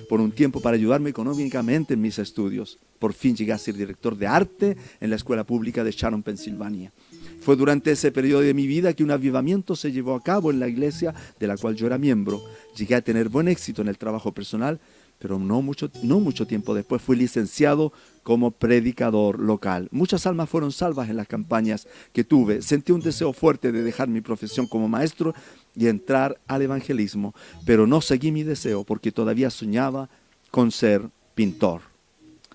por 0.08 0.22
un 0.22 0.32
tiempo 0.32 0.60
para 0.60 0.76
ayudarme 0.76 1.10
económicamente 1.10 1.92
en 1.92 2.00
mis 2.00 2.18
estudios. 2.18 2.78
Por 2.98 3.12
fin 3.12 3.36
llegué 3.36 3.52
a 3.52 3.58
ser 3.58 3.74
director 3.74 4.16
de 4.16 4.26
arte 4.26 4.76
en 5.00 5.10
la 5.10 5.16
escuela 5.16 5.44
pública 5.44 5.84
de 5.84 5.90
Sharon, 5.90 6.22
Pensilvania. 6.22 6.92
Fue 7.42 7.56
durante 7.56 7.90
ese 7.90 8.10
periodo 8.10 8.40
de 8.40 8.54
mi 8.54 8.66
vida 8.66 8.94
que 8.94 9.04
un 9.04 9.10
avivamiento 9.10 9.76
se 9.76 9.92
llevó 9.92 10.14
a 10.14 10.22
cabo 10.22 10.50
en 10.50 10.58
la 10.58 10.68
iglesia 10.68 11.12
de 11.38 11.46
la 11.46 11.58
cual 11.58 11.74
yo 11.74 11.86
era 11.86 11.98
miembro. 11.98 12.40
Llegué 12.76 12.94
a 12.94 13.02
tener 13.02 13.28
buen 13.28 13.48
éxito 13.48 13.82
en 13.82 13.88
el 13.88 13.98
trabajo 13.98 14.32
personal 14.32 14.80
pero 15.22 15.38
no 15.38 15.62
mucho, 15.62 15.88
no 16.02 16.18
mucho 16.18 16.48
tiempo 16.48 16.74
después 16.74 17.00
fui 17.00 17.14
licenciado 17.14 17.92
como 18.24 18.50
predicador 18.50 19.38
local. 19.38 19.86
Muchas 19.92 20.26
almas 20.26 20.50
fueron 20.50 20.72
salvas 20.72 21.08
en 21.08 21.16
las 21.16 21.28
campañas 21.28 21.86
que 22.12 22.24
tuve. 22.24 22.60
Sentí 22.60 22.90
un 22.90 23.00
deseo 23.00 23.32
fuerte 23.32 23.70
de 23.70 23.84
dejar 23.84 24.08
mi 24.08 24.20
profesión 24.20 24.66
como 24.66 24.88
maestro 24.88 25.32
y 25.76 25.86
entrar 25.86 26.40
al 26.48 26.62
evangelismo, 26.62 27.36
pero 27.64 27.86
no 27.86 28.00
seguí 28.00 28.32
mi 28.32 28.42
deseo 28.42 28.82
porque 28.82 29.12
todavía 29.12 29.48
soñaba 29.48 30.10
con 30.50 30.72
ser 30.72 31.08
pintor. 31.36 31.82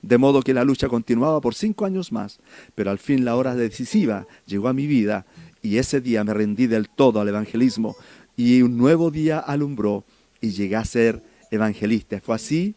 De 0.02 0.18
modo 0.18 0.42
que 0.42 0.54
la 0.54 0.66
lucha 0.66 0.90
continuaba 0.90 1.40
por 1.40 1.56
cinco 1.56 1.86
años 1.86 2.12
más, 2.12 2.42
pero 2.76 2.92
al 2.92 3.00
fin 3.00 3.24
la 3.24 3.38
hora 3.38 3.56
decisiva 3.56 4.28
llegó 4.46 4.68
a 4.68 4.74
mi 4.74 4.88
vida 4.88 5.26
y 5.62 5.78
ese 5.78 6.02
día 6.02 6.26
me 6.26 6.34
rendí 6.34 6.68
del 6.68 6.90
todo 6.90 7.22
al 7.22 7.30
evangelismo 7.30 7.96
y 8.36 8.62
un 8.62 8.78
nuevo 8.78 9.10
día 9.10 9.40
alumbró 9.40 10.04
y 10.42 10.50
llegué 10.50 10.76
a 10.76 10.84
ser 10.84 11.24
evangelista. 11.52 12.20
Fue 12.20 12.36
así 12.36 12.76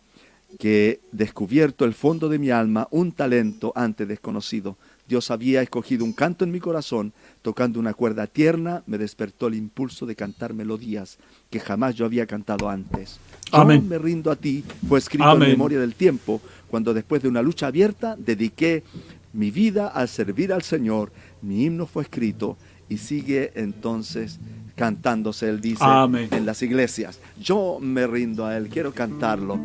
que, 0.58 1.00
descubierto 1.12 1.84
el 1.84 1.94
fondo 1.94 2.28
de 2.28 2.38
mi 2.38 2.50
alma, 2.50 2.88
un 2.90 3.12
talento 3.12 3.72
antes 3.76 4.08
desconocido, 4.08 4.76
Dios 5.08 5.30
había 5.30 5.60
escogido 5.60 6.04
un 6.04 6.12
canto 6.12 6.44
en 6.44 6.52
mi 6.52 6.60
corazón, 6.60 7.12
tocando 7.42 7.80
una 7.80 7.94
cuerda 7.94 8.28
tierna, 8.28 8.84
me 8.86 8.96
despertó 8.96 9.48
el 9.48 9.54
impulso 9.54 10.06
de 10.06 10.14
cantar 10.14 10.54
melodías 10.54 11.18
que 11.50 11.58
jamás 11.58 11.96
yo 11.96 12.04
había 12.04 12.26
cantado 12.26 12.68
antes. 12.68 13.18
Amén. 13.50 13.88
me 13.88 13.98
rindo 13.98 14.30
a 14.30 14.36
ti, 14.36 14.64
fue 14.88 15.00
escrito 15.00 15.32
en 15.32 15.40
memoria 15.40 15.80
del 15.80 15.96
tiempo, 15.96 16.40
cuando 16.68 16.94
después 16.94 17.22
de 17.22 17.28
una 17.28 17.42
lucha 17.42 17.66
abierta 17.66 18.14
dediqué 18.16 18.84
mi 19.32 19.50
vida 19.50 19.88
al 19.88 20.08
servir 20.08 20.52
al 20.52 20.62
Señor, 20.62 21.10
mi 21.42 21.64
himno 21.64 21.86
fue 21.86 22.04
escrito 22.04 22.56
y 22.88 22.98
sigue 22.98 23.52
entonces 23.54 24.38
cantándose, 24.80 25.46
él 25.46 25.60
dice, 25.60 25.84
en 26.30 26.46
las 26.46 26.62
iglesias. 26.62 27.20
Yo 27.38 27.76
me 27.82 28.06
rindo 28.06 28.46
a 28.46 28.56
él, 28.56 28.70
quiero 28.70 28.94
cantarlo. 28.94 29.60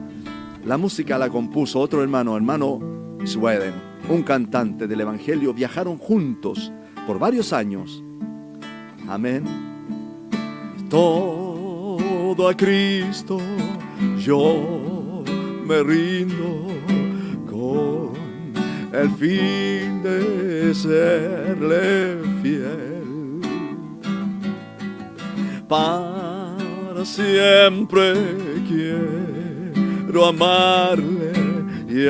La 0.66 0.78
música 0.78 1.18
la 1.18 1.30
compuso 1.30 1.80
otro 1.80 2.04
hermano, 2.04 2.36
hermano 2.36 2.82
Sweden, 3.24 3.76
un 4.10 4.24
cantante 4.24 4.88
del 4.88 5.00
Evangelio. 5.00 5.54
Viajaron 5.54 5.98
juntos 5.98 6.70
por 7.08 7.18
varios 7.18 7.54
años. 7.54 8.04
Amén. 9.08 9.46
Todo 10.90 12.50
a 12.50 12.58
Cristo 12.58 13.40
yo 14.20 15.24
me 15.66 15.82
rindo 15.82 16.68
con 17.50 18.12
el 18.92 19.10
fin 19.12 20.04
de 20.04 20.76
serle 20.76 22.18
fiel 22.44 22.95
para 25.68 27.04
siempre 27.04 28.14
quiero 28.68 30.26
amarle 30.26 31.34
y 31.90 32.08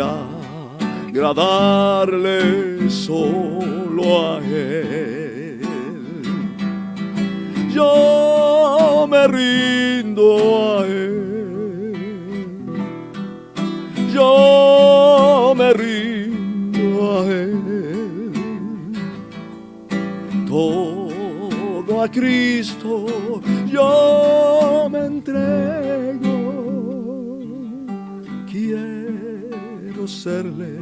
agradarle 1.09 2.89
solo 2.89 4.33
a 4.33 4.39
él. 4.39 5.61
Yo 7.73 9.07
me 9.09 9.27
rindo 9.27 10.79
a 10.79 10.85
él. 10.85 11.15
Yo 14.13 14.84
Cristo 22.15 23.41
yo 23.67 24.87
me 24.89 24.99
entrego, 24.99 26.21
quiero 28.49 30.07
serle 30.07 30.79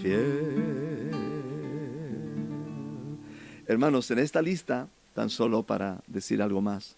fiel. 0.00 1.10
Hermanos, 3.66 4.10
en 4.10 4.20
esta 4.20 4.40
lista, 4.40 4.88
tan 5.14 5.28
solo 5.28 5.62
para 5.62 6.02
decir 6.06 6.40
algo 6.40 6.62
más, 6.62 6.96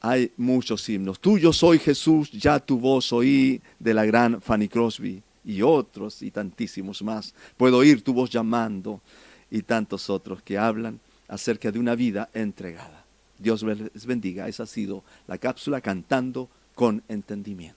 hay 0.00 0.32
muchos 0.36 0.88
himnos. 0.88 1.20
Tuyo 1.20 1.52
soy 1.52 1.78
Jesús, 1.78 2.32
ya 2.32 2.58
tu 2.58 2.80
voz 2.80 3.12
oí 3.12 3.62
de 3.78 3.94
la 3.94 4.04
gran 4.04 4.42
Fanny 4.42 4.66
Crosby 4.66 5.22
y 5.44 5.62
otros 5.62 6.22
y 6.22 6.32
tantísimos 6.32 7.04
más. 7.04 7.32
Puedo 7.56 7.76
oír 7.76 8.02
tu 8.02 8.12
voz 8.12 8.30
llamando 8.30 9.00
y 9.48 9.62
tantos 9.62 10.10
otros 10.10 10.42
que 10.42 10.58
hablan 10.58 10.98
acerca 11.28 11.70
de 11.70 11.78
una 11.78 11.94
vida 11.94 12.30
entregada. 12.34 13.04
Dios 13.38 13.62
les 13.62 14.06
bendiga. 14.06 14.48
Esa 14.48 14.64
ha 14.64 14.66
sido 14.66 15.04
la 15.26 15.38
cápsula 15.38 15.80
cantando 15.80 16.48
con 16.74 17.02
entendimiento. 17.08 17.76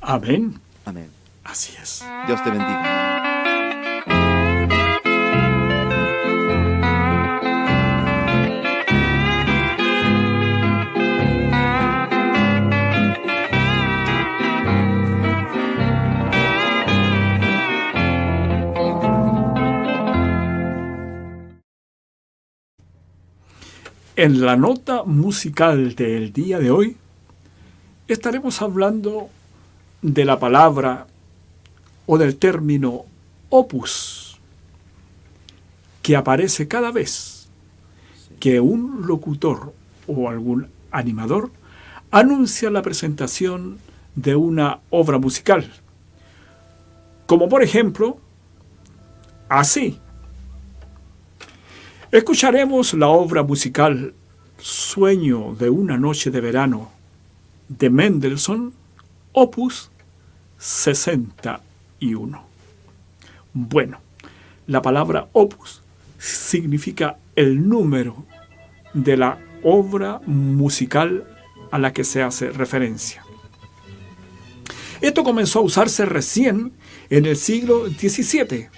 Amén. 0.00 0.60
Amén. 0.84 1.10
Así 1.44 1.74
es. 1.80 2.04
Dios 2.26 2.42
te 2.42 2.50
bendiga. 2.50 3.35
En 24.18 24.40
la 24.40 24.56
nota 24.56 25.02
musical 25.04 25.94
del 25.94 26.32
día 26.32 26.58
de 26.58 26.70
hoy 26.70 26.96
estaremos 28.08 28.62
hablando 28.62 29.28
de 30.00 30.24
la 30.24 30.38
palabra 30.38 31.06
o 32.06 32.16
del 32.16 32.36
término 32.36 33.04
opus, 33.50 34.40
que 36.00 36.16
aparece 36.16 36.66
cada 36.66 36.92
vez 36.92 37.48
que 38.40 38.58
un 38.58 39.06
locutor 39.06 39.74
o 40.06 40.30
algún 40.30 40.68
animador 40.92 41.50
anuncia 42.10 42.70
la 42.70 42.80
presentación 42.80 43.76
de 44.14 44.34
una 44.34 44.80
obra 44.88 45.18
musical. 45.18 45.70
Como 47.26 47.50
por 47.50 47.62
ejemplo, 47.62 48.16
así. 49.50 50.00
Escucharemos 52.16 52.94
la 52.94 53.08
obra 53.08 53.42
musical 53.42 54.14
Sueño 54.56 55.54
de 55.54 55.68
una 55.68 55.98
noche 55.98 56.30
de 56.30 56.40
verano 56.40 56.90
de 57.68 57.90
Mendelssohn, 57.90 58.72
opus 59.32 59.90
61. 60.56 62.42
Bueno, 63.52 64.00
la 64.66 64.80
palabra 64.80 65.28
opus 65.32 65.82
significa 66.16 67.18
el 67.34 67.68
número 67.68 68.24
de 68.94 69.18
la 69.18 69.38
obra 69.62 70.22
musical 70.24 71.26
a 71.70 71.78
la 71.78 71.92
que 71.92 72.02
se 72.02 72.22
hace 72.22 72.48
referencia. 72.50 73.22
Esto 75.02 75.22
comenzó 75.22 75.58
a 75.58 75.64
usarse 75.64 76.06
recién 76.06 76.72
en 77.10 77.26
el 77.26 77.36
siglo 77.36 77.88
XVII 77.88 78.70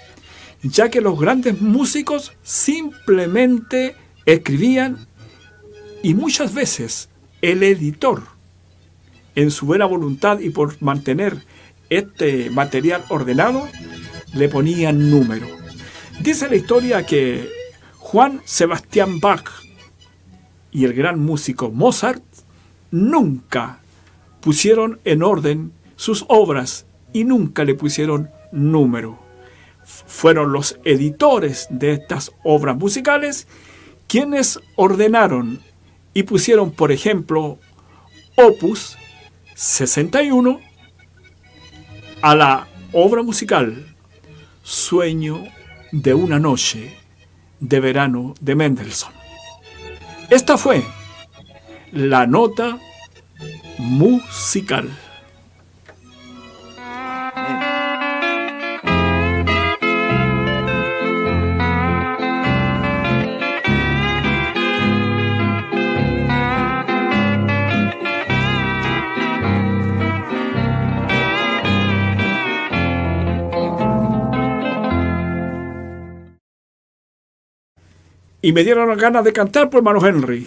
ya 0.62 0.90
que 0.90 1.00
los 1.00 1.18
grandes 1.18 1.60
músicos 1.60 2.32
simplemente 2.42 3.94
escribían 4.26 5.06
y 6.02 6.14
muchas 6.14 6.54
veces 6.54 7.08
el 7.42 7.62
editor, 7.62 8.22
en 9.34 9.50
su 9.50 9.66
buena 9.66 9.84
voluntad 9.84 10.40
y 10.40 10.50
por 10.50 10.80
mantener 10.82 11.44
este 11.90 12.50
material 12.50 13.04
ordenado, 13.08 13.68
le 14.34 14.48
ponían 14.48 15.10
número. 15.10 15.46
Dice 16.20 16.48
la 16.48 16.56
historia 16.56 17.06
que 17.06 17.48
Juan 17.98 18.42
Sebastián 18.44 19.20
Bach 19.20 19.48
y 20.72 20.84
el 20.84 20.92
gran 20.92 21.20
músico 21.20 21.70
Mozart 21.70 22.22
nunca 22.90 23.80
pusieron 24.40 24.98
en 25.04 25.22
orden 25.22 25.72
sus 25.96 26.24
obras 26.28 26.86
y 27.12 27.24
nunca 27.24 27.64
le 27.64 27.74
pusieron 27.74 28.30
número 28.50 29.27
fueron 30.06 30.52
los 30.52 30.78
editores 30.84 31.66
de 31.70 31.92
estas 31.92 32.32
obras 32.44 32.76
musicales 32.76 33.46
quienes 34.06 34.60
ordenaron 34.76 35.60
y 36.14 36.22
pusieron, 36.24 36.70
por 36.70 36.92
ejemplo, 36.92 37.58
opus 38.36 38.96
61 39.54 40.60
a 42.22 42.34
la 42.34 42.68
obra 42.92 43.22
musical 43.22 43.94
Sueño 44.62 45.44
de 45.92 46.14
una 46.14 46.38
noche 46.38 46.96
de 47.60 47.80
verano 47.80 48.34
de 48.40 48.54
Mendelssohn. 48.54 49.12
Esta 50.30 50.58
fue 50.58 50.84
la 51.92 52.26
nota 52.26 52.78
musical. 53.78 54.88
Y 78.40 78.52
me 78.52 78.62
dieron 78.62 78.96
ganas 78.96 79.24
de 79.24 79.32
cantar 79.32 79.68
por 79.68 79.78
hermano 79.78 80.04
Henry. 80.04 80.46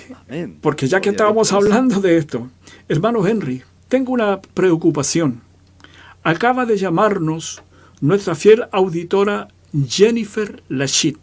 Porque 0.62 0.88
ya 0.88 1.02
que 1.02 1.10
estábamos 1.10 1.52
hablando 1.52 2.00
de 2.00 2.18
esto, 2.18 2.50
hermano 2.88 3.26
Henry, 3.28 3.64
tengo 3.90 4.14
una 4.14 4.42
preocupación. 4.42 5.42
Acaba 6.24 6.66
de 6.66 6.78
llamarnos 6.78 7.62
nuestra 8.00 8.36
fiel 8.36 8.66
auditora 8.72 9.50
Jennifer 9.88 10.64
Lachit 10.70 11.18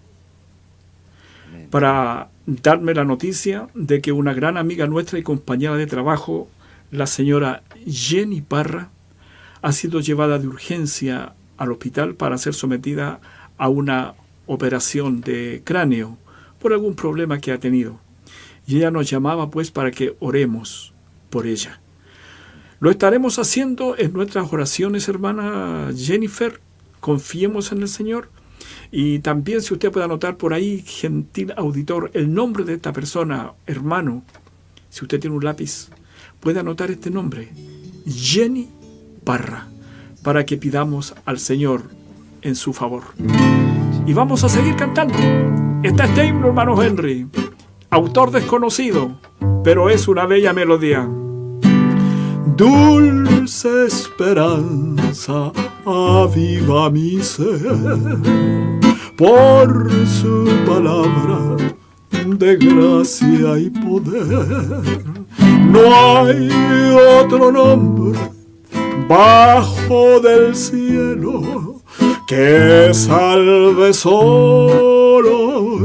para 1.71 2.29
darme 2.47 2.95
la 2.95 3.05
noticia 3.05 3.69
de 3.75 4.01
que 4.01 4.13
una 4.13 4.33
gran 4.35 4.57
amiga 4.57 4.87
nuestra 4.87 5.19
y 5.19 5.23
compañera 5.23 5.77
de 5.77 5.87
trabajo, 5.87 6.49
la 6.91 7.07
señora 7.07 7.63
Jenny 7.87 8.41
Parra, 8.41 8.91
ha 9.61 9.73
sido 9.73 10.01
llevada 10.01 10.39
de 10.39 10.49
urgencia 10.49 11.35
al 11.57 11.73
hospital 11.73 12.15
para 12.15 12.39
ser 12.39 12.55
sometida 12.55 13.21
a 13.57 13.69
una 13.69 14.15
operación 14.47 15.21
de 15.21 15.63
cráneo 15.65 16.17
por 16.59 16.73
algún 16.73 16.95
problema 16.95 17.41
que 17.41 17.53
ha 17.53 17.59
tenido. 17.59 18.01
Y 18.67 18.77
ella 18.77 18.91
nos 18.91 19.09
llamaba 19.09 19.51
pues 19.51 19.71
para 19.71 19.91
que 19.91 20.17
oremos 20.21 20.93
por 21.31 21.47
ella. 21.47 21.81
Lo 22.81 22.91
estaremos 22.91 23.39
haciendo 23.39 23.97
en 23.99 24.13
nuestras 24.13 24.53
oraciones, 24.53 25.09
hermana 25.09 25.91
Jennifer. 25.97 26.61
Confiemos 27.01 27.73
en 27.73 27.83
el 27.83 27.89
Señor. 27.89 28.31
Y 28.91 29.19
también 29.21 29.63
si 29.63 29.75
usted 29.75 29.91
puede 29.91 30.05
anotar 30.05 30.37
por 30.37 30.55
ahí, 30.55 30.85
gentil 30.87 31.53
auditor, 31.57 32.11
el 32.15 32.33
nombre 32.33 32.65
de 32.65 32.75
esta 32.75 32.93
persona, 32.93 33.53
hermano, 33.67 34.23
si 34.91 35.05
usted 35.05 35.21
tiene 35.21 35.37
un 35.37 35.45
lápiz, 35.45 35.89
puede 36.41 36.61
anotar 36.61 36.91
este 36.91 37.11
nombre, 37.11 37.51
Jenny 38.07 38.69
Parra, 39.25 39.69
para 40.23 40.47
que 40.47 40.57
pidamos 40.57 41.15
al 41.25 41.39
Señor 41.39 41.83
en 42.43 42.55
su 42.55 42.73
favor. 42.73 43.03
Y 44.07 44.13
vamos 44.13 44.45
a 44.45 44.49
seguir 44.49 44.77
cantando. 44.77 45.68
Está 45.83 46.25
himno, 46.25 46.49
hermano 46.49 46.83
Henry, 46.83 47.29
autor 47.91 48.33
desconocido, 48.33 49.21
pero 49.63 49.89
es 49.91 50.09
una 50.09 50.27
bella 50.27 50.53
melodía. 50.53 51.09
Dulce 52.57 53.87
esperanza 53.87 55.53
aviva 55.87 56.91
mi 56.91 57.23
ser 57.23 57.77
por 59.17 59.89
su 60.07 60.49
palabra 60.67 61.57
de 62.27 62.57
gracia 62.57 63.59
y 63.59 63.71
poder. 63.71 64.83
No 65.71 66.25
hay 66.27 66.49
otro 67.21 67.53
nombre 67.53 68.19
bajo 69.09 70.19
del 70.21 70.57
cielo 70.57 71.78
que 72.29 72.91
salve 72.93 73.95
solo 73.95 75.79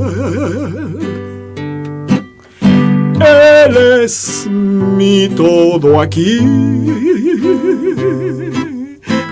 Él. 3.21 3.77
Es 4.03 4.45
mi 4.51 5.29
todo 5.29 6.01
aquí. 6.01 6.39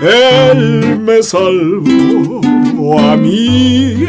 Él 0.00 0.98
me 1.00 1.22
salvó 1.22 2.98
a 2.98 3.16
mí. 3.18 4.06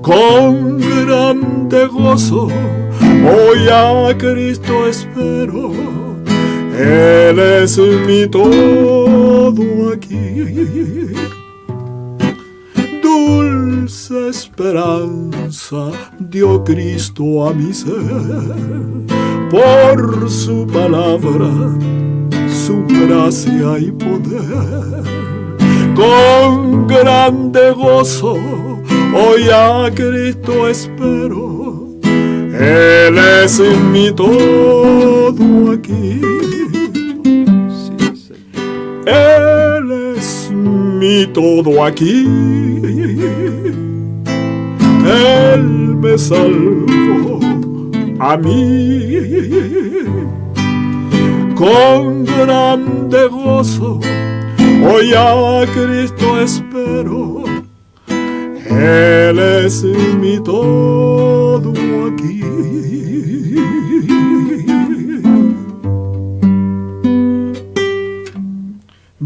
Con 0.00 0.78
grande 0.78 1.86
gozo 1.86 2.46
hoy 2.46 3.68
a 3.68 4.16
Cristo 4.16 4.86
espero 4.86 6.09
él 6.80 7.38
es 7.38 7.78
mi 7.78 8.26
todo 8.26 9.92
aquí. 9.92 11.14
Dulce 13.02 14.28
esperanza 14.28 15.90
dio 16.18 16.64
Cristo 16.64 17.48
a 17.48 17.52
mi 17.52 17.72
ser 17.72 17.96
por 19.50 20.30
su 20.30 20.66
palabra 20.66 21.50
su 22.48 22.84
gracia 22.86 23.78
y 23.78 23.90
poder. 23.92 25.02
Con 25.94 26.86
grande 26.86 27.72
gozo 27.72 28.38
hoy 29.14 29.48
a 29.52 29.90
Cristo 29.94 30.68
espero. 30.68 31.88
Él 32.02 33.18
es 33.18 33.60
mi 33.92 34.12
todo 34.12 35.72
aquí. 35.72 36.20
Él 39.06 40.14
es 40.16 40.50
mi 40.52 41.26
todo 41.26 41.84
aquí. 41.84 42.26
Él 45.06 45.96
me 45.96 46.18
salvó 46.18 47.40
a 48.18 48.36
mí 48.36 49.16
con 51.54 52.24
grande 52.24 53.28
gozo. 53.28 53.98
Hoy 54.82 55.12
a 55.14 55.66
Cristo 55.74 56.40
espero, 56.40 57.44
Él 58.66 59.38
es 59.38 59.84
mi 59.84 60.38
todo 60.42 61.72
aquí. 62.06 62.40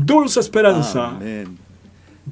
Dulce 0.04 0.40
esperanza. 0.40 1.18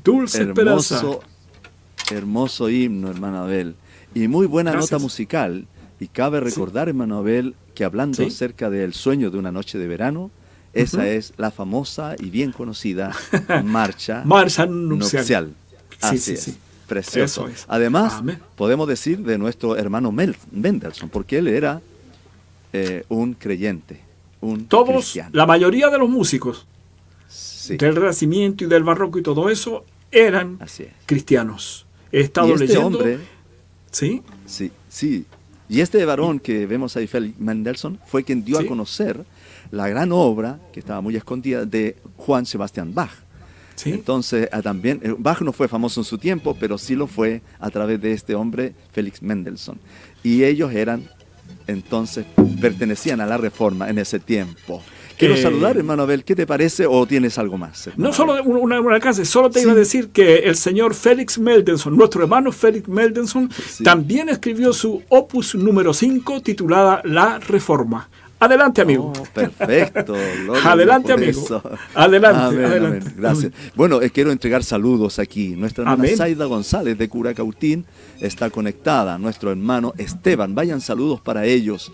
Dulce 0.04 0.42
hermoso, 0.42 0.50
esperanza. 0.50 2.14
Hermoso 2.14 2.68
himno, 2.68 3.10
hermano 3.10 3.38
Abel. 3.38 3.74
Y 4.14 4.28
muy 4.28 4.46
buena 4.46 4.72
nota 4.74 4.98
musical. 4.98 5.66
Y 5.98 6.08
cabe 6.08 6.40
recordar, 6.40 6.88
hermano 6.88 7.18
Abel, 7.18 7.54
que 7.74 7.84
hablando 7.84 8.26
acerca 8.26 8.68
del 8.68 8.92
sueño 8.92 9.30
de 9.30 9.38
una 9.38 9.52
noche 9.52 9.78
de 9.78 9.86
verano, 9.86 10.30
esa 10.74 11.06
es 11.08 11.32
la 11.36 11.50
famosa 11.50 12.16
y 12.18 12.30
bien 12.30 12.52
conocida 12.52 13.14
marcha, 13.64 14.22
marcha 14.24 14.66
nupcial. 14.66 15.54
Así 16.00 16.32
es. 16.32 16.56
Precioso. 16.86 17.46
Además, 17.68 18.22
podemos 18.56 18.86
decir 18.86 19.20
de 19.20 19.38
nuestro 19.38 19.76
hermano 19.76 20.12
Mel 20.12 20.36
Mendelssohn, 20.50 21.08
porque 21.08 21.38
él 21.38 21.48
era 21.48 21.80
eh, 22.74 23.04
un 23.08 23.32
creyente, 23.32 24.00
un 24.42 24.66
Todos, 24.66 25.18
la 25.32 25.46
mayoría 25.46 25.88
de 25.88 25.98
los 25.98 26.10
músicos 26.10 26.66
del 27.68 27.96
Renacimiento 27.96 28.64
y 28.64 28.66
del 28.68 28.82
Barroco 28.82 29.18
y 29.18 29.22
todo 29.22 29.48
eso 29.48 29.84
eran 30.10 30.58
cristianos. 31.06 31.86
He 32.10 32.20
estado 32.20 32.48
y 32.48 32.52
este 32.52 32.66
leyendo. 32.66 32.98
Hombre, 32.98 33.18
¿Sí? 33.90 34.22
Sí, 34.46 34.72
sí. 34.88 35.26
Y 35.68 35.80
este 35.80 36.04
varón 36.04 36.38
que 36.40 36.66
vemos 36.66 36.96
ahí, 36.96 37.06
Felix 37.06 37.38
Mendelssohn, 37.38 37.98
fue 38.06 38.24
quien 38.24 38.44
dio 38.44 38.58
a 38.58 38.66
conocer 38.66 39.24
la 39.70 39.88
gran 39.88 40.12
obra, 40.12 40.60
que 40.72 40.80
estaba 40.80 41.00
muy 41.00 41.16
escondida, 41.16 41.64
de 41.64 41.96
Juan 42.16 42.44
Sebastián 42.44 42.92
Bach. 42.92 43.10
Entonces, 43.84 44.48
ah, 44.52 44.62
también, 44.62 45.00
eh, 45.02 45.14
Bach 45.18 45.40
no 45.40 45.52
fue 45.52 45.66
famoso 45.66 46.00
en 46.00 46.04
su 46.04 46.18
tiempo, 46.18 46.56
pero 46.58 46.78
sí 46.78 46.94
lo 46.94 47.06
fue 47.06 47.42
a 47.58 47.70
través 47.70 48.00
de 48.00 48.12
este 48.12 48.34
hombre, 48.34 48.74
Félix 48.92 49.22
Mendelssohn. 49.22 49.78
Y 50.22 50.44
ellos 50.44 50.72
eran, 50.72 51.08
entonces, 51.66 52.26
pertenecían 52.60 53.20
a 53.20 53.26
la 53.26 53.38
reforma 53.38 53.88
en 53.88 53.98
ese 53.98 54.20
tiempo. 54.20 54.82
Quiero 55.22 55.36
eh, 55.36 55.42
saludar, 55.42 55.76
hermano 55.76 56.02
Abel, 56.02 56.24
¿qué 56.24 56.34
te 56.34 56.48
parece 56.48 56.84
o 56.84 57.06
tienes 57.06 57.38
algo 57.38 57.56
más? 57.56 57.88
No 57.96 58.12
solo 58.12 58.42
una, 58.42 58.80
una 58.80 58.96
alcance, 58.96 59.24
solo 59.24 59.50
te 59.50 59.62
iba 59.62 59.70
a 59.70 59.76
decir 59.76 60.08
que 60.08 60.38
el 60.38 60.56
señor 60.56 60.94
Félix 60.94 61.38
Mendelssohn, 61.38 61.96
nuestro 61.96 62.22
hermano 62.22 62.50
Félix 62.50 62.88
Mendelssohn, 62.88 63.48
también 63.84 64.28
escribió 64.28 64.72
su 64.72 65.00
opus 65.08 65.54
número 65.54 65.94
5 65.94 66.40
titulada 66.42 67.02
La 67.04 67.38
Reforma. 67.38 68.08
Adelante, 68.40 68.80
amigo. 68.80 69.12
Oh, 69.16 69.24
perfecto. 69.32 70.16
adelante, 70.64 71.12
amigo. 71.12 71.62
Adelante, 71.94 72.66
adelante. 72.66 73.12
Gracias. 73.16 73.52
Bueno, 73.76 74.02
eh, 74.02 74.10
quiero 74.10 74.32
entregar 74.32 74.64
saludos 74.64 75.20
aquí. 75.20 75.50
Nuestra 75.50 75.84
hermana 75.84 76.16
Zaida 76.16 76.46
González 76.46 76.98
de 76.98 77.08
Curacautín 77.08 77.84
está 78.18 78.50
conectada. 78.50 79.16
Nuestro 79.18 79.52
hermano 79.52 79.94
Esteban. 79.96 80.56
Vayan 80.56 80.80
saludos 80.80 81.20
para 81.20 81.44
ellos. 81.44 81.92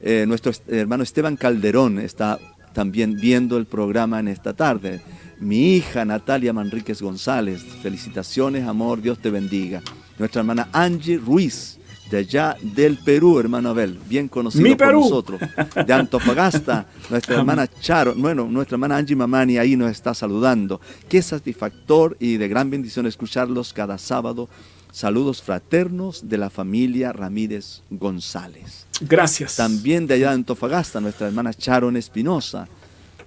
Eh, 0.00 0.24
nuestro 0.26 0.52
hermano 0.68 1.02
Esteban 1.02 1.36
Calderón 1.36 1.98
está 1.98 2.38
también 2.72 3.16
viendo 3.16 3.56
el 3.56 3.66
programa 3.66 4.20
en 4.20 4.28
esta 4.28 4.54
tarde. 4.54 5.00
Mi 5.40 5.74
hija 5.76 6.04
Natalia 6.04 6.52
Manríquez 6.52 7.02
González. 7.02 7.62
Felicitaciones, 7.82 8.66
amor. 8.66 9.00
Dios 9.02 9.18
te 9.18 9.30
bendiga. 9.30 9.82
Nuestra 10.18 10.40
hermana 10.40 10.68
Angie 10.72 11.18
Ruiz 11.18 11.78
de 12.10 12.18
allá 12.18 12.56
del 12.62 12.96
Perú, 12.96 13.38
hermano 13.38 13.70
Abel, 13.70 13.98
bien 14.08 14.28
conocido 14.28 14.76
por 14.76 14.92
nosotros, 14.94 15.40
de 15.86 15.92
Antofagasta, 15.92 16.86
nuestra 17.10 17.36
hermana 17.36 17.66
Charo, 17.66 18.14
bueno, 18.16 18.46
nuestra 18.48 18.76
hermana 18.76 18.96
Angie 18.96 19.16
Mamani 19.16 19.58
ahí 19.58 19.76
nos 19.76 19.90
está 19.90 20.14
saludando. 20.14 20.80
Qué 21.08 21.20
satisfactor 21.20 22.16
y 22.18 22.36
de 22.36 22.48
gran 22.48 22.70
bendición 22.70 23.06
escucharlos 23.06 23.72
cada 23.72 23.98
sábado. 23.98 24.48
Saludos 24.90 25.42
fraternos 25.42 26.28
de 26.28 26.38
la 26.38 26.48
familia 26.50 27.12
Ramírez 27.12 27.82
González. 27.90 28.87
Gracias. 29.00 29.56
También 29.56 30.06
de 30.06 30.14
allá 30.14 30.28
de 30.28 30.34
Antofagasta, 30.34 31.00
nuestra 31.00 31.28
hermana 31.28 31.54
Charon 31.54 31.96
Espinosa. 31.96 32.68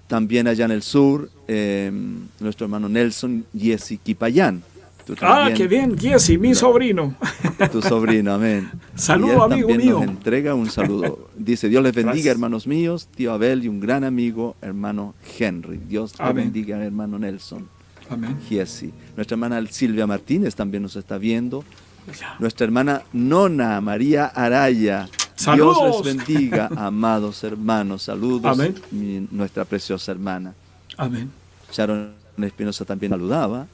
También 0.08 0.48
allá 0.48 0.66
en 0.66 0.72
el 0.72 0.84
sur, 0.84 1.30
eh, 1.48 1.92
nuestro 2.40 2.66
hermano 2.66 2.90
Nelson 2.90 3.46
Yesi 3.54 3.98
Quipayán 3.98 4.64
ah, 5.22 5.50
qué 5.56 5.68
bien, 5.68 5.98
Jesse, 5.98 6.38
mi 6.38 6.56
sobrino. 6.56 7.16
Tu 7.72 7.82
sobrino, 7.82 8.34
amén. 8.34 8.70
Saludo, 8.96 9.44
amigo 9.44 9.70
mío. 9.70 10.00
Nos 10.00 10.04
entrega 10.04 10.54
un 10.54 10.70
saludo. 10.70 11.30
Dice, 11.36 11.70
Dios 11.70 11.84
les 11.84 11.94
bendiga, 11.94 12.32
hermanos 12.32 12.68
míos, 12.68 13.08
tío 13.16 13.34
Abel 13.34 13.64
y 13.64 13.68
un 13.68 13.80
gran 13.80 14.04
amigo, 14.04 14.56
hermano 14.62 15.16
Henry. 15.40 15.80
Dios 15.88 16.14
te 16.14 16.34
bendiga, 16.34 16.84
hermano 16.84 17.20
Nelson. 17.20 17.68
Amén. 18.10 18.38
Jesse. 18.50 18.92
Nuestra 19.16 19.36
hermana 19.36 19.64
Silvia 19.70 20.06
Martínez 20.08 20.56
también 20.56 20.84
nos 20.84 20.96
está 20.96 21.18
viendo. 21.18 21.64
Nuestra 22.40 22.66
hermana 22.66 23.04
Nona 23.14 23.80
María 23.80 24.26
Araya. 24.26 25.08
Saludos. 25.42 25.78
Dios 25.78 26.06
les 26.06 26.16
bendiga, 26.18 26.70
amados 26.76 27.44
hermanos. 27.44 28.04
Saludos, 28.04 28.60
Amén. 28.60 29.28
nuestra 29.32 29.66
preciosa 29.66 30.12
hermana. 30.12 30.54
Amén. 30.98 31.32
Sharon 31.72 32.14
Espinosa 32.38 32.86
también 32.86 33.12
saludaba 33.12 33.68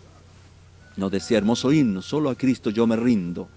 nos 0.97 1.11
decía 1.11 1.37
hermoso 1.37 1.71
himno, 1.71 2.01
solo 2.01 2.29
a 2.29 2.35
Cristo 2.35 2.71
yo 2.71 2.85
me 2.87 2.95
rindo. 2.95 3.47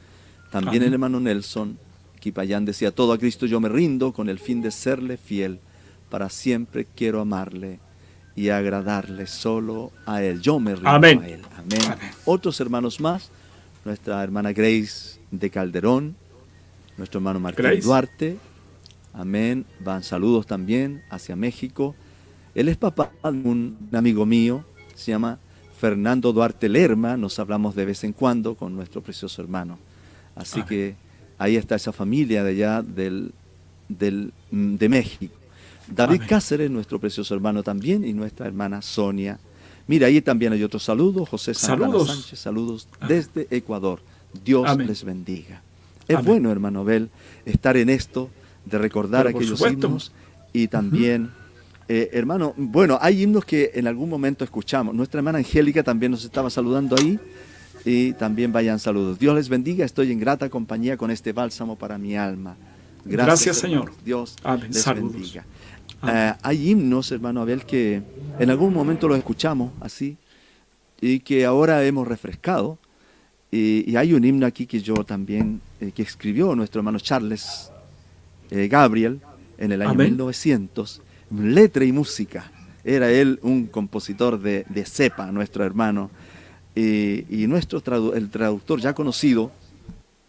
También 0.50 0.82
el 0.82 0.92
hermano 0.92 1.18
Nelson 1.18 1.78
Kipayán 2.20 2.66
decía, 2.66 2.90
todo 2.90 3.14
a 3.14 3.18
Cristo 3.18 3.46
yo 3.46 3.60
me 3.60 3.68
rindo 3.68 4.12
con 4.12 4.28
el 4.28 4.38
fin 4.38 4.60
de 4.60 4.70
serle 4.70 5.16
fiel. 5.16 5.58
Para 6.10 6.28
siempre 6.28 6.86
quiero 6.94 7.20
amarle 7.20 7.80
y 8.36 8.50
agradarle 8.50 9.26
solo 9.26 9.90
a 10.04 10.22
Él. 10.22 10.42
Yo 10.42 10.60
me 10.60 10.74
rindo 10.74 10.90
a 10.90 10.96
Él. 10.96 11.42
Amén. 11.56 11.80
Otros 12.26 12.60
hermanos 12.60 13.00
más, 13.00 13.30
nuestra 13.84 14.22
hermana 14.22 14.52
Grace 14.52 15.18
de 15.30 15.48
Calderón, 15.48 16.16
nuestro 17.00 17.18
hermano 17.18 17.40
Martín 17.40 17.80
Duarte. 17.80 18.36
Amén. 19.14 19.64
Van 19.80 20.02
saludos 20.02 20.46
también 20.46 21.02
hacia 21.10 21.34
México. 21.34 21.94
Él 22.54 22.68
es 22.68 22.76
papá 22.76 23.10
de 23.22 23.28
un 23.30 23.78
amigo 23.92 24.26
mío, 24.26 24.66
se 24.94 25.12
llama 25.12 25.38
Fernando 25.78 26.32
Duarte 26.34 26.68
Lerma, 26.68 27.16
nos 27.16 27.38
hablamos 27.38 27.74
de 27.74 27.86
vez 27.86 28.04
en 28.04 28.12
cuando 28.12 28.54
con 28.54 28.76
nuestro 28.76 29.00
precioso 29.02 29.40
hermano. 29.40 29.78
Así 30.36 30.62
que 30.62 30.94
ahí 31.38 31.56
está 31.56 31.76
esa 31.76 31.92
familia 31.92 32.44
de 32.44 32.50
allá 32.50 32.82
del, 32.82 33.32
del, 33.88 34.34
mm, 34.50 34.74
de 34.74 34.88
México. 34.90 35.34
David 35.88 36.22
Cáceres, 36.28 36.70
nuestro 36.70 36.98
precioso 37.00 37.34
hermano 37.34 37.62
también, 37.62 38.04
y 38.04 38.12
nuestra 38.12 38.46
hermana 38.46 38.82
Sonia. 38.82 39.40
Mira, 39.86 40.06
ahí 40.06 40.20
también 40.20 40.52
hay 40.52 40.62
otro 40.62 40.78
saludo, 40.78 41.24
José 41.24 41.54
saludos. 41.54 42.08
Sánchez, 42.08 42.38
saludos 42.38 42.88
desde 43.08 43.46
Ecuador. 43.50 44.00
Dios 44.44 44.76
les 44.76 45.02
bendiga. 45.02 45.62
Es 46.18 46.24
bueno, 46.24 46.50
hermano 46.50 46.80
Abel, 46.80 47.10
estar 47.44 47.76
en 47.76 47.90
esto, 47.90 48.30
de 48.64 48.78
recordar 48.78 49.26
aquellos 49.26 49.60
himnos 49.60 50.12
y 50.52 50.68
también 50.68 51.30
eh, 51.92 52.08
hermano, 52.12 52.54
bueno, 52.56 52.98
hay 53.00 53.20
himnos 53.20 53.44
que 53.44 53.72
en 53.74 53.88
algún 53.88 54.08
momento 54.08 54.44
escuchamos. 54.44 54.94
Nuestra 54.94 55.18
hermana 55.18 55.38
Angélica 55.38 55.82
también 55.82 56.12
nos 56.12 56.24
estaba 56.24 56.48
saludando 56.48 56.94
ahí 56.94 57.18
y 57.84 58.12
también 58.12 58.52
vayan 58.52 58.78
saludos. 58.78 59.18
Dios 59.18 59.34
les 59.34 59.48
bendiga, 59.48 59.84
estoy 59.84 60.12
en 60.12 60.20
grata 60.20 60.48
compañía 60.48 60.96
con 60.96 61.10
este 61.10 61.32
bálsamo 61.32 61.74
para 61.74 61.98
mi 61.98 62.16
alma. 62.16 62.54
Gracias, 63.04 63.56
Señor. 63.56 63.90
Dios 64.04 64.36
les 64.70 64.86
bendiga. 64.86 65.44
Eh, 66.06 66.32
hay 66.40 66.70
himnos, 66.70 67.10
hermano 67.10 67.40
Abel, 67.40 67.64
que 67.64 68.02
en 68.38 68.50
algún 68.50 68.72
momento 68.72 69.08
los 69.08 69.18
escuchamos 69.18 69.72
así 69.80 70.16
y 71.00 71.18
que 71.18 71.44
ahora 71.44 71.84
hemos 71.84 72.06
refrescado. 72.06 72.78
Y, 73.50 73.96
hay 73.96 74.12
un 74.14 74.24
himno 74.24 74.46
aquí 74.46 74.66
que 74.66 74.80
yo 74.80 75.04
también, 75.04 75.60
eh, 75.80 75.92
que 75.92 76.02
escribió 76.02 76.54
nuestro 76.54 76.80
hermano 76.80 76.98
Charles 76.98 77.70
Gabriel 78.50 79.20
en 79.58 79.70
el 79.70 79.82
año 79.82 79.94
1900 79.94 81.02
letra 81.30 81.84
y 81.84 81.92
música. 81.92 82.50
Era 82.84 83.10
él 83.10 83.38
un 83.42 83.66
compositor 83.66 84.40
de, 84.40 84.84
cepa, 84.84 85.30
nuestro 85.30 85.64
hermano. 85.64 86.10
y 86.74 87.46
nuestro 87.46 87.82
el 88.14 88.30
traductor 88.30 88.80
ya 88.80 88.94
conocido, 88.94 89.52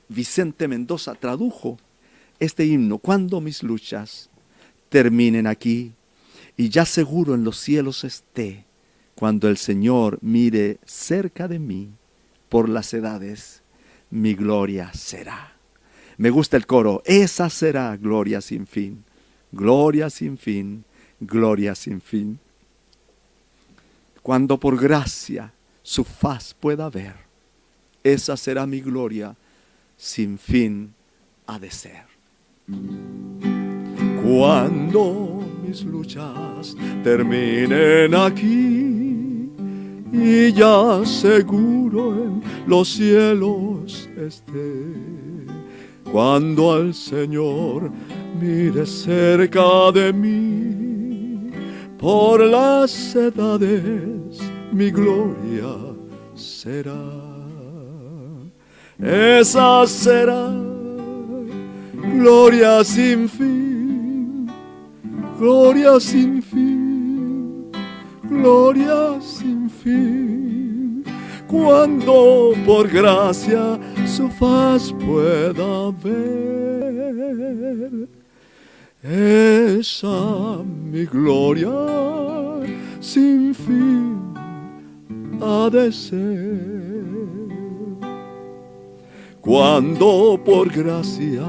Vicente 0.10 0.68
Mendoza, 0.68 1.16
tradujo 1.16 1.78
este 2.40 2.66
himno, 2.66 2.98
cuando 2.98 3.40
mis 3.40 3.64
luchas 3.64 4.30
terminen 4.90 5.48
aquí 5.48 5.94
y 6.58 6.70
ya 6.70 6.86
seguro 6.86 7.36
en 7.36 7.44
los 7.44 7.58
cielos 7.58 8.04
esté, 8.04 8.66
cuando 9.16 9.48
el 9.48 9.58
Señor 9.58 10.20
mire 10.22 10.80
cerca 10.86 11.48
de 11.48 11.60
mí 11.60 11.92
por 12.52 12.68
las 12.68 12.94
edades, 12.94 13.62
mi 14.10 14.34
gloria 14.34 14.92
será. 14.94 15.54
Me 16.18 16.30
gusta 16.30 16.58
el 16.58 16.68
coro, 16.68 17.02
esa 17.06 17.50
será 17.50 17.96
gloria 17.96 18.42
sin 18.42 18.68
fin, 18.68 19.06
gloria 19.54 20.10
sin 20.10 20.38
fin, 20.38 20.84
gloria 21.22 21.76
sin 21.76 22.02
fin. 22.02 22.40
Cuando 24.22 24.60
por 24.60 24.78
gracia 24.78 25.54
su 25.82 26.04
faz 26.04 26.54
pueda 26.54 26.90
ver, 26.90 27.16
esa 28.04 28.36
será 28.36 28.66
mi 28.66 28.82
gloria 28.82 29.34
sin 29.96 30.38
fin 30.38 30.94
ha 31.48 31.58
de 31.58 31.72
ser. 31.72 32.04
Cuando 34.26 35.40
mis 35.66 35.86
luchas 35.86 36.76
terminen 37.02 38.14
aquí 38.14 38.91
y 40.12 40.52
ya 40.54 41.02
seguro 41.06 42.14
en 42.14 42.42
los 42.68 42.90
cielos 42.90 44.10
esté, 44.18 44.84
cuando 46.12 46.74
al 46.74 46.94
Señor 46.94 47.92
mire 48.40 48.86
cerca 48.86 49.92
de 49.94 50.12
mí, 50.12 51.52
por 51.98 52.42
las 52.42 53.16
edades 53.16 54.40
mi 54.72 54.90
gloria 54.92 55.76
será. 56.36 57.32
Esa 59.00 59.88
será 59.88 60.52
gloria 62.22 62.84
sin 62.84 63.28
fin, 63.28 64.48
gloria 65.40 66.00
sin 66.00 66.42
fin, 66.42 67.72
gloria 68.24 69.20
sin 69.22 69.42
fin, 69.42 69.61
cuando 71.48 72.54
por 72.66 72.88
gracia 72.88 73.80
su 74.06 74.30
faz 74.30 74.94
pueda 75.06 75.92
ver. 76.04 78.08
Esa 79.04 80.64
mi 80.64 81.06
gloria 81.06 81.70
sin 83.00 83.54
fin 83.54 84.34
ha 85.42 85.70
de 85.70 85.92
ser. 85.92 86.82
Cuando 89.42 90.40
por 90.46 90.72
gracia 90.72 91.48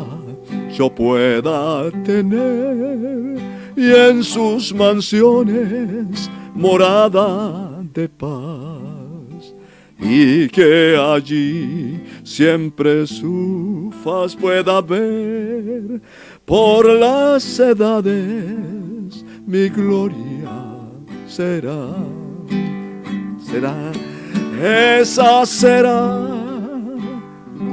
yo 0.72 0.92
pueda 0.94 1.90
tener 2.04 3.38
y 3.76 3.92
en 3.92 4.24
sus 4.24 4.74
mansiones 4.74 6.30
morada 6.54 7.71
de 7.92 8.08
paz 8.08 9.54
y 9.98 10.48
que 10.48 10.96
allí 10.96 12.00
siempre 12.24 13.06
su 13.06 13.92
faz 14.02 14.34
pueda 14.34 14.80
ver 14.80 16.00
por 16.44 16.86
las 16.86 17.58
edades 17.58 19.24
mi 19.46 19.68
gloria 19.68 20.50
será. 21.26 21.94
Será 23.38 23.92
esa 25.00 25.44
será 25.44 26.26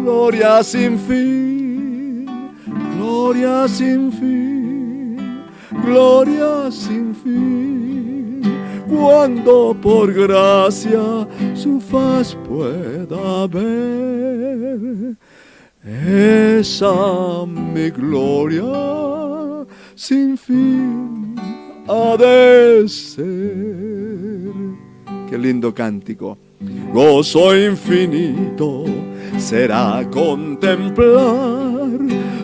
gloria 0.04 0.62
sin 0.64 1.00
fin 1.00 1.90
gloria 3.00 3.68
sin 3.68 4.12
fin, 4.12 5.46
gloria 5.84 6.72
sin 6.72 7.16
fin, 7.16 7.89
cuando 8.90 9.76
por 9.80 10.12
gracia 10.12 11.28
su 11.54 11.80
faz 11.80 12.36
pueda 12.48 13.48
ver. 13.48 15.16
Esa 16.60 17.46
mi 17.46 17.90
gloria 17.90 18.64
sin 19.96 20.38
fin 20.38 21.36
ha 21.88 22.18
de 22.18 22.88
ser. 22.88 24.54
Qué 25.30 25.38
lindo 25.38 25.74
cántico. 25.74 26.38
Gozo 26.94 27.56
infinito 27.56 28.84
será 29.38 30.06
contemplar 30.12 32.00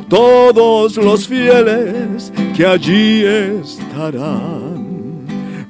todos 0.08 0.95
los 0.97 1.27
fieles 1.27 2.31
que 2.55 2.65
allí 2.65 3.23
estarán, 3.25 4.74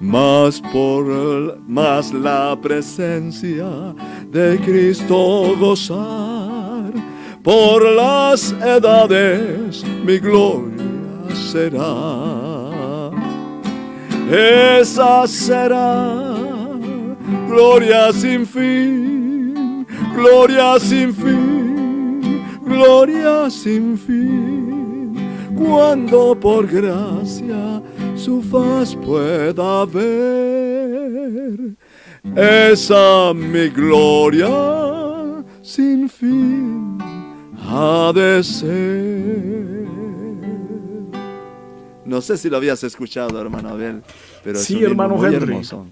más 0.05 0.61
por 0.71 1.59
más 1.67 2.13
la 2.13 2.55
presencia 2.61 3.65
de 4.31 4.59
Cristo 4.63 5.55
gozar, 5.59 6.93
por 7.41 7.83
las 7.91 8.51
edades 8.51 9.83
mi 10.05 10.19
gloria 10.19 10.83
será. 11.51 13.11
Esa 14.31 15.27
será 15.27 16.35
gloria 17.49 18.13
sin 18.13 18.45
fin, 18.45 19.85
gloria 20.15 20.79
sin 20.79 21.13
fin, 21.13 22.43
gloria 22.63 23.49
sin 23.49 23.97
fin, 23.97 25.15
cuando 25.55 26.35
por 26.39 26.67
gracia 26.67 27.81
su 28.15 28.41
faz 28.41 28.95
pueda 28.95 29.85
ver. 29.85 31.75
Esa 32.35 33.33
mi 33.33 33.69
gloria 33.69 35.43
sin 35.61 36.09
fin 36.09 36.97
ha 37.59 38.11
de 38.13 38.43
ser. 38.43 39.85
No 42.05 42.21
sé 42.21 42.37
si 42.37 42.49
lo 42.49 42.57
habías 42.57 42.83
escuchado, 42.83 43.41
hermano 43.41 43.69
Abel, 43.69 44.03
pero 44.43 44.59
sí, 44.59 44.83
hermano 44.83 45.23
Henry. 45.25 45.53
Hermoso. 45.53 45.87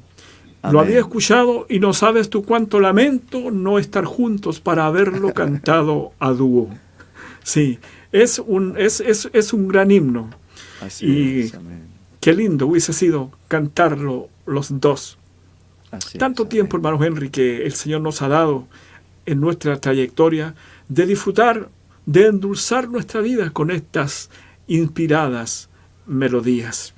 Lo 0.72 0.80
había 0.80 1.00
escuchado 1.00 1.66
y 1.70 1.80
no 1.80 1.92
sabes 1.94 2.30
tú 2.30 2.44
cuánto 2.44 2.80
lamento 2.80 3.52
no 3.52 3.80
estar 3.80 4.06
juntos 4.06 4.62
para 4.62 4.86
haberlo 4.86 5.34
cantado 5.36 6.14
a 6.20 6.32
dúo. 6.32 6.70
Sí, 7.44 7.80
es 8.12 8.40
un, 8.40 8.76
es, 8.78 9.02
es, 9.02 9.54
un 9.54 9.68
gran 9.68 9.92
himno. 9.92 10.30
Así 10.82 11.06
y 11.06 11.40
es, 11.42 11.54
qué 12.24 12.34
lindo 12.34 12.68
hubiese 12.68 12.94
sido 12.94 13.32
cantarlo 13.48 14.30
los 14.46 14.80
dos. 14.80 15.18
Tanto 16.18 16.48
tiempo, 16.48 16.78
hermano 16.78 17.04
Henry, 17.04 17.30
que 17.30 17.66
el 17.66 17.74
Señor 17.74 18.02
nos 18.02 18.22
ha 18.22 18.28
dado 18.28 18.68
en 19.26 19.40
nuestra 19.40 19.80
trayectoria 19.80 20.56
de 20.90 21.06
disfrutar, 21.06 21.70
de 22.06 22.28
endulzar 22.28 22.90
nuestra 22.90 23.22
vida 23.22 23.52
con 23.52 23.70
estas 23.70 24.30
inspiradas 24.68 25.70
melodías 26.08 26.94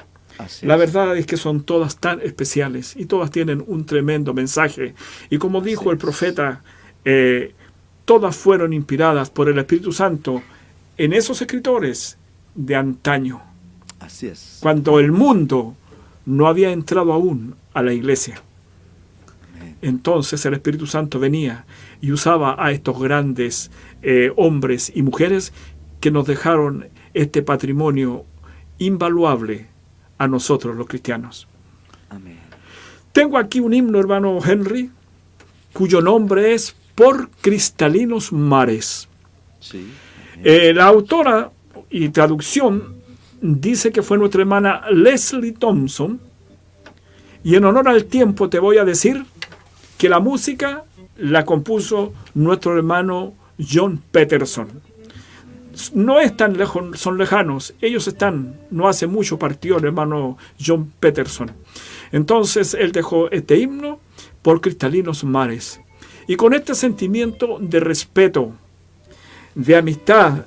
la 0.62 0.76
verdad 0.76 1.16
es 1.18 1.26
que 1.26 1.38
son 1.38 1.64
todas 1.64 1.98
tan 1.98 2.20
especiales 2.22 2.96
y 2.96 3.06
todas 3.06 3.32
tienen 3.32 3.64
un 3.68 3.86
tremendo 3.86 4.34
mensaje. 4.34 4.94
Y 5.30 5.38
como 5.38 5.62
dijo 5.62 5.92
el 5.92 5.98
profeta, 5.98 6.62
eh, 7.06 7.54
todas 8.06 8.36
fueron 8.36 8.74
inspiradas 8.74 9.30
por 9.30 9.50
el 9.50 9.58
Espíritu 9.58 9.92
Santo 9.92 10.42
en 10.98 11.14
esos 11.14 11.42
escritores 11.42 12.18
de 12.54 12.76
antaño. 12.76 13.42
Así 14.06 14.28
es. 14.28 14.60
Cuando 14.62 15.00
el 15.00 15.12
mundo 15.12 15.76
no 16.26 16.48
había 16.48 16.72
entrado 16.72 17.14
aún 17.14 17.56
a 17.74 17.82
la 17.82 17.94
iglesia. 17.94 18.42
Entonces 19.82 20.46
el 20.46 20.54
Espíritu 20.54 20.88
Santo 20.88 21.20
venía 21.20 21.66
y 22.02 22.12
usaba 22.12 22.56
a 22.58 22.72
estos 22.72 23.00
grandes 23.00 23.72
eh, 24.02 24.32
hombres 24.36 24.92
y 24.94 25.02
mujeres 25.04 25.54
que 26.00 26.12
nos 26.12 26.26
dejaron 26.26 26.88
este 27.14 27.42
patrimonio 27.42 28.26
invaluable 28.80 29.68
a 30.18 30.28
nosotros 30.28 30.76
los 30.76 30.88
cristianos. 30.88 31.48
Amén. 32.10 32.40
Tengo 33.12 33.38
aquí 33.38 33.60
un 33.60 33.74
himno, 33.74 34.00
hermano 34.00 34.40
Henry, 34.44 34.92
cuyo 35.74 36.02
nombre 36.02 36.54
es 36.54 36.76
Por 36.96 37.30
cristalinos 37.30 38.32
mares. 38.32 39.10
Sí. 39.60 39.86
Eh, 40.44 40.74
la 40.74 40.86
autora 40.86 41.52
y 41.90 42.10
traducción 42.10 42.95
dice 43.42 43.92
que 43.92 44.02
fue 44.02 44.18
nuestra 44.18 44.42
hermana 44.42 44.84
Leslie 44.92 45.54
Thompson. 45.54 46.20
Y 47.44 47.56
en 47.56 47.66
honor 47.66 47.88
al 47.88 48.06
tiempo 48.06 48.50
te 48.50 48.60
voy 48.60 48.78
a 48.78 48.86
decir 48.86 49.26
que 49.98 50.10
la 50.10 50.20
música 50.20 50.84
la 51.18 51.46
compuso 51.46 52.14
nuestro 52.34 52.76
hermano 52.76 53.34
John 53.58 54.02
Peterson 54.12 54.82
no 55.94 56.20
es 56.20 56.36
tan 56.36 56.58
lejos, 56.58 57.00
son 57.00 57.18
lejanos. 57.18 57.74
Ellos 57.82 58.08
están, 58.08 58.60
no 58.72 58.88
hace 58.88 59.08
mucho 59.08 59.38
partió 59.38 59.78
el 59.78 59.86
hermano 59.86 60.38
John 60.64 60.92
Peterson. 61.00 61.52
Entonces 62.12 62.74
él 62.74 62.92
dejó 62.92 63.30
este 63.32 63.58
himno 63.58 64.00
por 64.42 64.62
cristalinos 64.62 65.24
mares. 65.24 65.82
Y 66.28 66.36
con 66.36 66.54
este 66.54 66.76
sentimiento 66.76 67.58
de 67.60 67.80
respeto, 67.80 68.54
de 69.54 69.76
amistad 69.76 70.46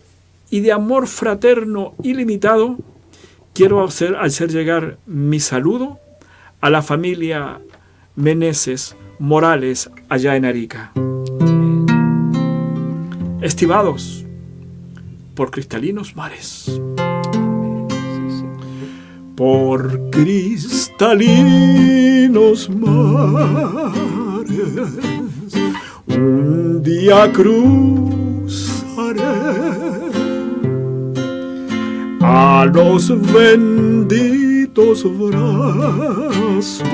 y 0.50 0.60
de 0.60 0.72
amor 0.72 1.06
fraterno 1.06 1.94
ilimitado, 2.02 2.76
quiero 3.54 3.84
hacer, 3.84 4.16
llegar 4.50 4.98
mi 5.06 5.40
saludo 5.40 5.98
a 6.60 6.68
la 6.70 6.82
familia 6.82 7.60
Meneses 8.16 8.96
Morales 9.18 9.90
allá 10.08 10.36
en 10.36 10.44
Arica. 10.44 10.92
Estimados 13.40 14.24
por 15.34 15.50
cristalinos 15.50 16.14
mares. 16.16 16.80
Por 19.36 20.10
cristalinos 20.10 22.68
mares, 22.70 22.88
un 26.08 26.82
día 26.82 27.30
cruzaré 27.32 28.08
a 32.30 32.66
los 32.66 33.08
benditos 33.32 35.02
brazos 35.18 36.84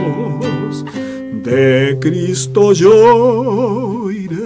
de 1.43 1.99
Cristo 2.01 2.73
yo 2.73 4.09
iré. 4.13 4.37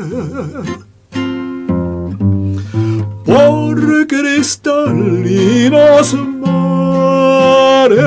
Por 3.27 4.07
cristalinos 4.07 6.17
mares, 6.41 8.01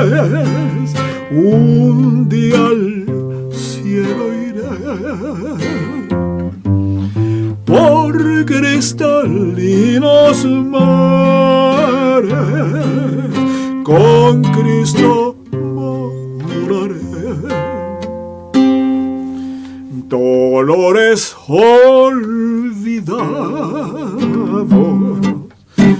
un 1.30 2.28
día 2.28 2.66
al 2.66 3.06
cielo 3.52 4.24
iré. 4.50 4.66
Por 7.64 8.44
cristalinos 8.44 10.44
mares, 10.44 11.81
con 13.84 14.42
Cristo 14.42 15.36
dolores 20.12 21.34
olvidados, 21.48 23.08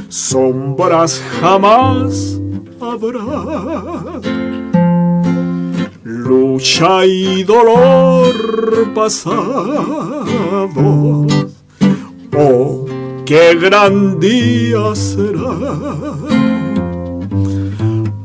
sombras 0.09 1.23
jamás 1.41 2.39
habrá. 2.79 3.25
Lucha 6.05 7.07
y 7.07 7.43
dolor 7.45 8.93
pasado, 8.95 10.07
oh, 12.37 12.82
qué 13.25 13.55
gran 13.55 14.21
día 14.21 14.95
será. 14.95 15.57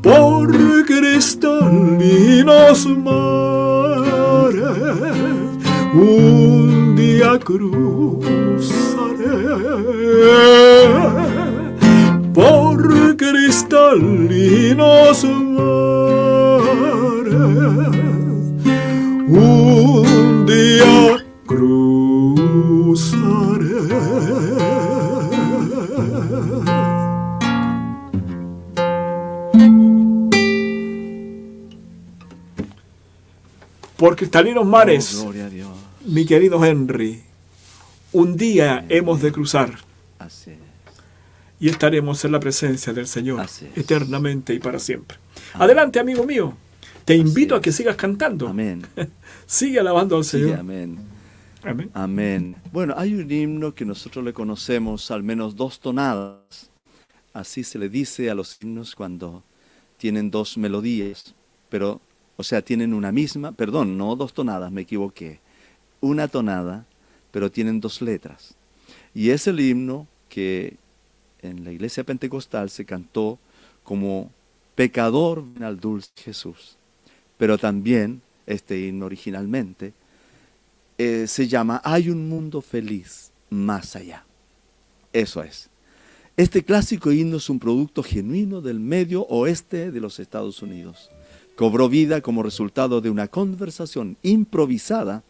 Por 0.01 0.51
cristalinos 0.85 2.85
mares 3.05 4.17
un 5.93 6.95
día 6.95 7.37
cruzaré 7.39 8.27
por 12.33 13.15
cristalinos 13.17 15.23
mares. 15.23 15.77
Un 19.27 20.45
día 20.45 20.96
Por 33.97 34.15
cristalinos 34.15 34.65
mares. 34.65 35.15
Oh, 35.15 35.29
a 35.31 35.49
Dios. 35.49 35.69
Mi 36.05 36.25
querido 36.25 36.63
Henry, 36.63 37.21
un 38.13 38.37
día 38.37 38.85
hemos 38.89 39.21
de 39.21 39.31
cruzar 39.31 39.73
Así 40.19 40.51
es. 40.51 40.57
y 41.59 41.69
estaremos 41.69 42.23
en 42.23 42.31
la 42.31 42.39
presencia 42.39 42.93
del 42.93 43.07
Señor 43.07 43.45
eternamente 43.75 44.53
y 44.53 44.59
para 44.59 44.79
siempre. 44.79 45.17
Adelante, 45.53 45.99
amigo 45.99 46.23
mío. 46.25 46.55
Te 47.05 47.15
invito 47.15 47.55
a 47.55 47.61
que 47.61 47.71
sigas 47.71 47.95
cantando. 47.95 48.47
Amén. 48.47 48.85
Sigue 49.45 49.79
alabando 49.79 50.17
al 50.17 50.23
Sí, 50.23 50.31
Señor. 50.41 50.59
amén. 50.59 50.97
Amén. 51.63 51.89
Amén. 51.93 52.55
Bueno, 52.71 52.93
hay 52.97 53.13
un 53.15 53.29
himno 53.29 53.73
que 53.73 53.83
nosotros 53.85 54.23
le 54.23 54.31
conocemos 54.33 55.09
al 55.11 55.23
menos 55.23 55.55
dos 55.55 55.79
tonadas. 55.79 56.69
Así 57.33 57.63
se 57.63 57.79
le 57.79 57.89
dice 57.89 58.29
a 58.29 58.35
los 58.35 58.57
himnos 58.61 58.95
cuando 58.95 59.43
tienen 59.97 60.29
dos 60.31 60.57
melodías, 60.57 61.33
pero, 61.69 61.99
o 62.37 62.43
sea, 62.43 62.61
tienen 62.61 62.93
una 62.93 63.11
misma, 63.11 63.51
perdón, 63.51 63.97
no 63.97 64.15
dos 64.15 64.33
tonadas, 64.33 64.71
me 64.71 64.81
equivoqué. 64.81 65.39
Una 65.99 66.27
tonada, 66.27 66.85
pero 67.31 67.51
tienen 67.51 67.81
dos 67.81 68.01
letras. 68.01 68.55
Y 69.13 69.31
es 69.31 69.47
el 69.47 69.59
himno 69.59 70.07
que 70.29 70.77
en 71.41 71.65
la 71.65 71.71
iglesia 71.71 72.03
pentecostal 72.03 72.69
se 72.69 72.85
cantó 72.85 73.39
como 73.83 74.31
pecador 74.75 75.43
ven 75.53 75.63
al 75.63 75.79
dulce 75.79 76.11
Jesús. 76.15 76.77
Pero 77.37 77.57
también 77.57 78.21
este 78.45 78.79
himno 78.79 79.07
originalmente 79.07 79.93
eh, 80.99 81.25
se 81.27 81.47
llama 81.47 81.81
Hay 81.83 82.09
un 82.09 82.29
mundo 82.29 82.61
feliz 82.61 83.31
más 83.49 83.95
allá. 83.95 84.25
Eso 85.11 85.41
es. 85.41 85.69
Este 86.35 86.63
clásico 86.63 87.11
himno 87.11 87.37
es 87.37 87.49
un 87.49 87.57
producto 87.57 88.03
genuino 88.03 88.61
del 88.61 88.79
medio 88.79 89.23
oeste 89.23 89.91
de 89.91 89.99
los 89.99 90.19
Estados 90.19 90.61
Unidos. 90.61 91.09
Cobró 91.57 91.89
vida 91.89 92.21
como 92.21 92.43
resultado 92.43 93.01
de 93.01 93.09
una 93.09 93.27
conversación 93.27 94.15
improvisada 94.21 95.23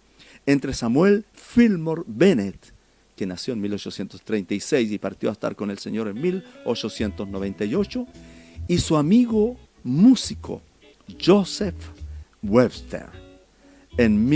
entre 0.45 0.73
Samuel 0.73 1.23
Fillmore 1.33 2.03
Bennett, 2.05 2.73
que 3.15 3.25
nació 3.25 3.53
en 3.53 3.61
1836 3.61 4.91
y 4.91 4.97
partió 4.99 5.29
a 5.29 5.31
estar 5.31 5.55
con 5.55 5.71
el 5.71 5.79
Señor 5.79 6.09
en 6.09 6.21
1898, 6.21 8.05
y 8.67 8.77
su 8.79 8.97
amigo 8.97 9.55
músico 9.85 10.61
Joseph 11.25 11.75
Webster, 12.43 13.05
en 13.97 14.29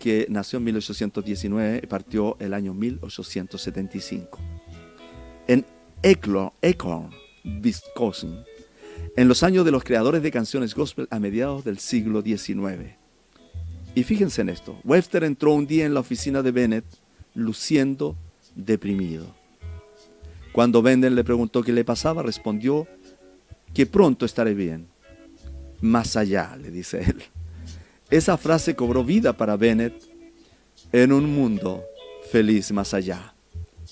que 0.00 0.26
nació 0.28 0.58
en 0.58 0.64
1819 0.64 1.80
y 1.84 1.86
partió 1.86 2.36
el 2.40 2.52
año 2.52 2.74
1875. 2.74 4.40
En 5.46 5.64
Eklor- 6.02 6.52
Acorn, 6.62 7.10
Wisconsin, 7.44 8.40
en 9.18 9.26
los 9.26 9.42
años 9.42 9.64
de 9.64 9.72
los 9.72 9.82
creadores 9.82 10.22
de 10.22 10.30
canciones 10.30 10.76
gospel 10.76 11.08
a 11.10 11.18
mediados 11.18 11.64
del 11.64 11.80
siglo 11.80 12.22
XIX. 12.22 12.94
Y 13.96 14.04
fíjense 14.04 14.42
en 14.42 14.48
esto, 14.48 14.78
Webster 14.84 15.24
entró 15.24 15.54
un 15.54 15.66
día 15.66 15.86
en 15.86 15.92
la 15.92 15.98
oficina 15.98 16.40
de 16.40 16.52
Bennett 16.52 16.84
luciendo 17.34 18.14
deprimido. 18.54 19.26
Cuando 20.52 20.82
Bennett 20.82 21.10
le 21.10 21.24
preguntó 21.24 21.64
qué 21.64 21.72
le 21.72 21.84
pasaba, 21.84 22.22
respondió 22.22 22.86
que 23.74 23.86
pronto 23.86 24.24
estaré 24.24 24.54
bien. 24.54 24.86
Más 25.80 26.14
allá, 26.14 26.56
le 26.56 26.70
dice 26.70 27.00
él. 27.00 27.20
Esa 28.10 28.36
frase 28.36 28.76
cobró 28.76 29.02
vida 29.02 29.36
para 29.36 29.56
Bennett 29.56 30.00
en 30.92 31.12
un 31.12 31.34
mundo 31.34 31.82
feliz 32.30 32.70
más 32.70 32.94
allá. 32.94 33.34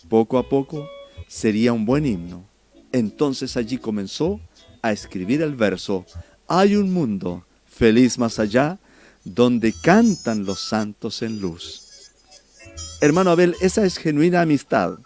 Poco 0.08 0.38
a 0.38 0.48
poco 0.48 0.88
sería 1.26 1.72
un 1.72 1.84
buen 1.84 2.06
himno. 2.06 2.44
Entonces 2.92 3.56
allí 3.56 3.78
comenzó 3.78 4.40
a 4.86 4.92
escribir 4.92 5.42
el 5.42 5.54
verso, 5.54 6.04
hay 6.48 6.76
un 6.76 6.92
mundo 6.92 7.44
feliz 7.66 8.18
más 8.18 8.38
allá 8.38 8.78
donde 9.24 9.74
cantan 9.82 10.44
los 10.44 10.60
santos 10.60 11.22
en 11.22 11.40
luz. 11.40 11.82
Hermano 13.00 13.30
Abel, 13.30 13.54
esa 13.60 13.84
es 13.84 13.98
genuina 13.98 14.42
amistad. 14.42 14.98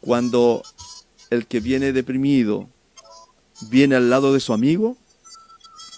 Cuando 0.00 0.62
el 1.30 1.46
que 1.46 1.60
viene 1.60 1.92
deprimido 1.92 2.68
viene 3.68 3.96
al 3.96 4.10
lado 4.10 4.32
de 4.32 4.40
su 4.40 4.52
amigo 4.52 4.96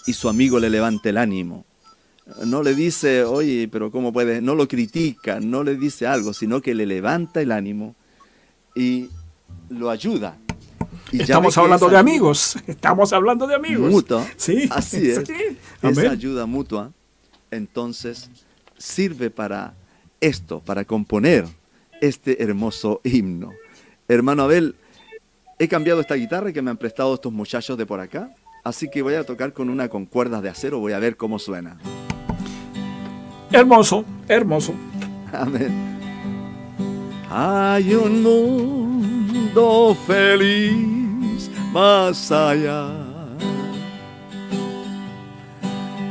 y 0.05 0.13
su 0.13 0.29
amigo 0.29 0.59
le 0.59 0.69
levanta 0.69 1.09
el 1.09 1.17
ánimo. 1.17 1.65
No 2.45 2.63
le 2.63 2.73
dice, 2.73 3.23
oye, 3.23 3.67
pero 3.67 3.91
¿cómo 3.91 4.13
puedes? 4.13 4.41
No 4.41 4.55
lo 4.55 4.67
critica, 4.67 5.39
no 5.39 5.63
le 5.63 5.75
dice 5.75 6.07
algo, 6.07 6.33
sino 6.33 6.61
que 6.61 6.73
le 6.73 6.85
levanta 6.85 7.41
el 7.41 7.51
ánimo 7.51 7.95
y 8.75 9.09
lo 9.69 9.89
ayuda. 9.89 10.37
Y 11.13 11.21
Estamos 11.21 11.57
hablando 11.57 11.87
de 11.89 11.97
amigos. 11.97 12.57
Estamos 12.65 13.13
hablando 13.13 13.45
de 13.45 13.55
amigos. 13.55 13.89
Mutua. 13.89 14.25
Sí. 14.35 14.67
Así 14.71 15.09
es. 15.11 15.23
sí. 15.25 15.57
Esa 15.81 16.11
ayuda 16.11 16.45
mutua, 16.45 16.91
entonces, 17.51 18.29
sirve 18.77 19.29
para 19.29 19.75
esto, 20.19 20.59
para 20.59 20.83
componer 20.85 21.45
este 22.01 22.41
hermoso 22.43 22.99
himno. 23.03 23.53
Hermano 24.07 24.43
Abel, 24.43 24.75
he 25.59 25.67
cambiado 25.67 26.01
esta 26.01 26.15
guitarra 26.15 26.51
que 26.51 26.61
me 26.61 26.71
han 26.71 26.77
prestado 26.77 27.13
estos 27.13 27.31
muchachos 27.31 27.77
de 27.77 27.85
por 27.85 27.99
acá, 27.99 28.33
así 28.63 28.89
que 28.89 29.01
voy 29.01 29.13
a 29.13 29.23
tocar 29.23 29.53
con 29.53 29.69
una 29.69 29.87
con 29.89 30.05
cuerdas 30.05 30.41
de 30.41 30.49
acero, 30.49 30.79
voy 30.79 30.93
a 30.93 30.99
ver 30.99 31.15
cómo 31.15 31.37
suena. 31.37 31.77
Hermoso, 33.51 34.03
hermoso. 34.27 34.73
Amén. 35.31 35.71
Hay 37.29 37.93
un 37.93 38.23
mundo 38.23 39.95
feliz 40.07 41.02
más 41.73 42.31
allá, 42.31 42.87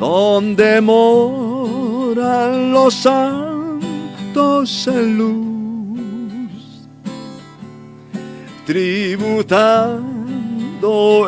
donde 0.01 0.81
moran 0.81 2.73
los 2.73 2.95
santos 2.95 4.89
en 4.89 5.19
luz, 5.19 6.89
tributando 8.67 10.03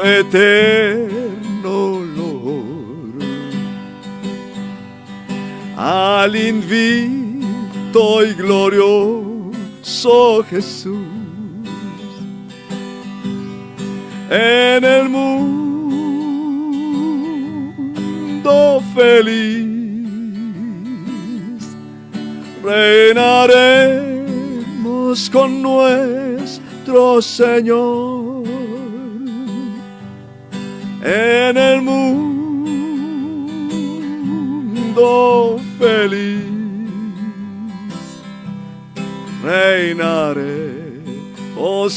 eterno 0.02 1.94
olor. 1.94 3.14
Al 5.76 6.34
invito 6.34 8.24
y 8.24 8.34
glorioso 8.34 9.24
Jesús 10.50 11.13
en 14.30 14.84
el 14.84 15.08
mundo 15.08 15.64
feliz. 18.94 19.64
Reinaremos 22.62 24.14
con 25.30 25.60
nuestro 25.62 27.20
Señor 27.20 28.44
en 31.02 31.56
el 31.56 31.82
mundo 31.82 32.40
feliz. 35.78 36.42
Reinaremos 39.42 40.64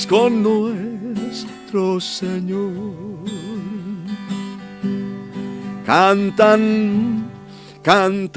con 0.08 0.44
nuestro 0.44 0.97
Señor. 2.00 3.26
Cantan, 5.86 7.30
cantaremos 7.82 8.32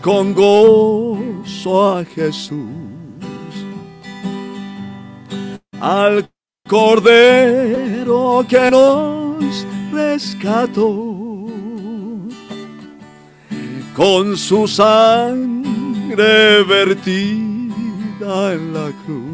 con 0.00 0.32
gozo 0.32 1.98
a 1.98 2.04
Jesús. 2.04 2.68
Al 5.80 6.28
Cordero 6.68 8.44
que 8.48 8.70
nos 8.70 9.66
rescató 9.92 11.16
con 13.96 14.36
su 14.36 14.68
sangre 14.68 16.62
vertida 16.64 18.52
en 18.52 18.74
la 18.74 18.90
cruz 19.04 19.25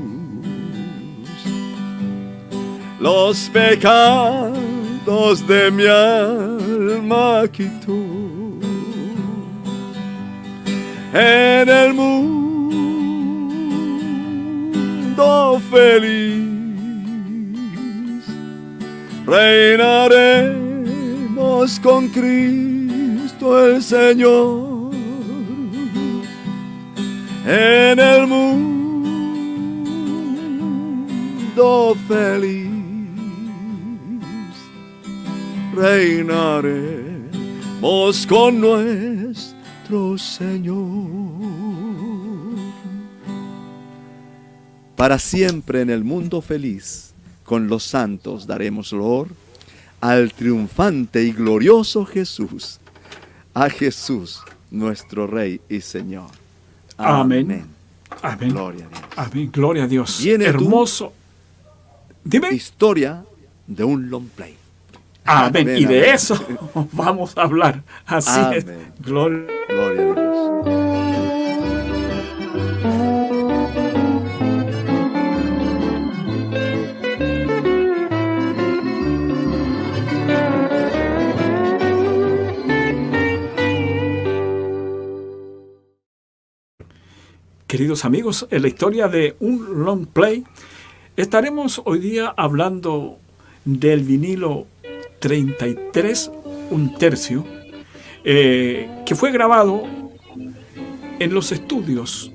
los 3.03 3.51
pecados 3.51 5.47
de 5.49 5.71
mi 5.73 5.87
alma 5.87 7.43
quitó. 7.51 7.99
En 11.13 11.69
el 11.69 11.93
mundo 11.95 12.41
feliz 15.71 16.43
reinaremos 19.27 20.61
con 21.81 22.09
Cristo 22.09 23.67
el 23.67 23.83
Señor. 23.83 24.93
En 27.45 27.99
el 27.99 28.27
mundo 28.29 28.77
feliz 32.07 32.72
reinaremos 35.75 38.27
con 38.29 38.61
nuestro 38.61 40.19
Señor. 40.19 41.33
Para 44.97 45.19
siempre 45.19 45.81
en 45.81 45.91
el 45.91 46.05
mundo 46.05 46.41
feliz, 46.41 47.13
con 47.45 47.69
los 47.69 47.83
santos 47.83 48.47
daremos 48.47 48.93
loor 48.93 49.29
al 50.01 50.33
triunfante 50.33 51.23
y 51.23 51.33
glorioso 51.33 52.05
Jesús, 52.05 52.79
a 53.55 53.69
Jesús, 53.69 54.43
nuestro 54.71 55.27
Rey 55.27 55.61
y 55.69 55.81
Señor. 55.81 56.31
Amén. 56.97 57.67
Amén. 58.23 58.51
Gloria 58.51 58.87
a 58.87 58.89
Dios. 58.89 59.03
Amén. 59.17 59.51
Gloria 59.53 59.85
a 59.85 59.87
Dios. 59.87 60.25
Hermoso. 60.25 61.13
Dime. 62.25 62.53
Historia 62.53 63.25
de 63.67 63.85
un 63.85 64.11
long 64.11 64.29
play. 64.29 64.62
Amén. 65.25 65.77
y 65.77 65.85
de 65.85 66.11
eso 66.11 66.39
vamos 66.93 67.37
a 67.37 67.43
hablar. 67.43 67.83
Así 68.07 68.41
es. 68.55 68.67
Gloria. 69.01 69.47
Gloria 69.69 70.03
a 70.03 70.15
Dios. 70.15 70.93
Queridos 87.73 88.05
amigos, 88.05 88.47
en 88.51 88.61
la 88.61 88.69
historia 88.69 89.09
de 89.09 89.35
un 89.41 89.83
long 89.83 90.07
play, 90.07 90.45
estaremos 91.17 91.81
hoy 91.87 92.01
día 92.01 92.35
hablando 92.37 93.17
del 93.65 94.01
vinilo 94.01 94.67
33, 95.23 96.33
un 96.71 96.95
tercio, 96.99 97.47
eh, 98.25 98.91
que 99.07 99.15
fue 99.15 99.31
grabado 99.31 99.85
en 101.21 101.33
los 101.33 101.53
estudios 101.53 102.33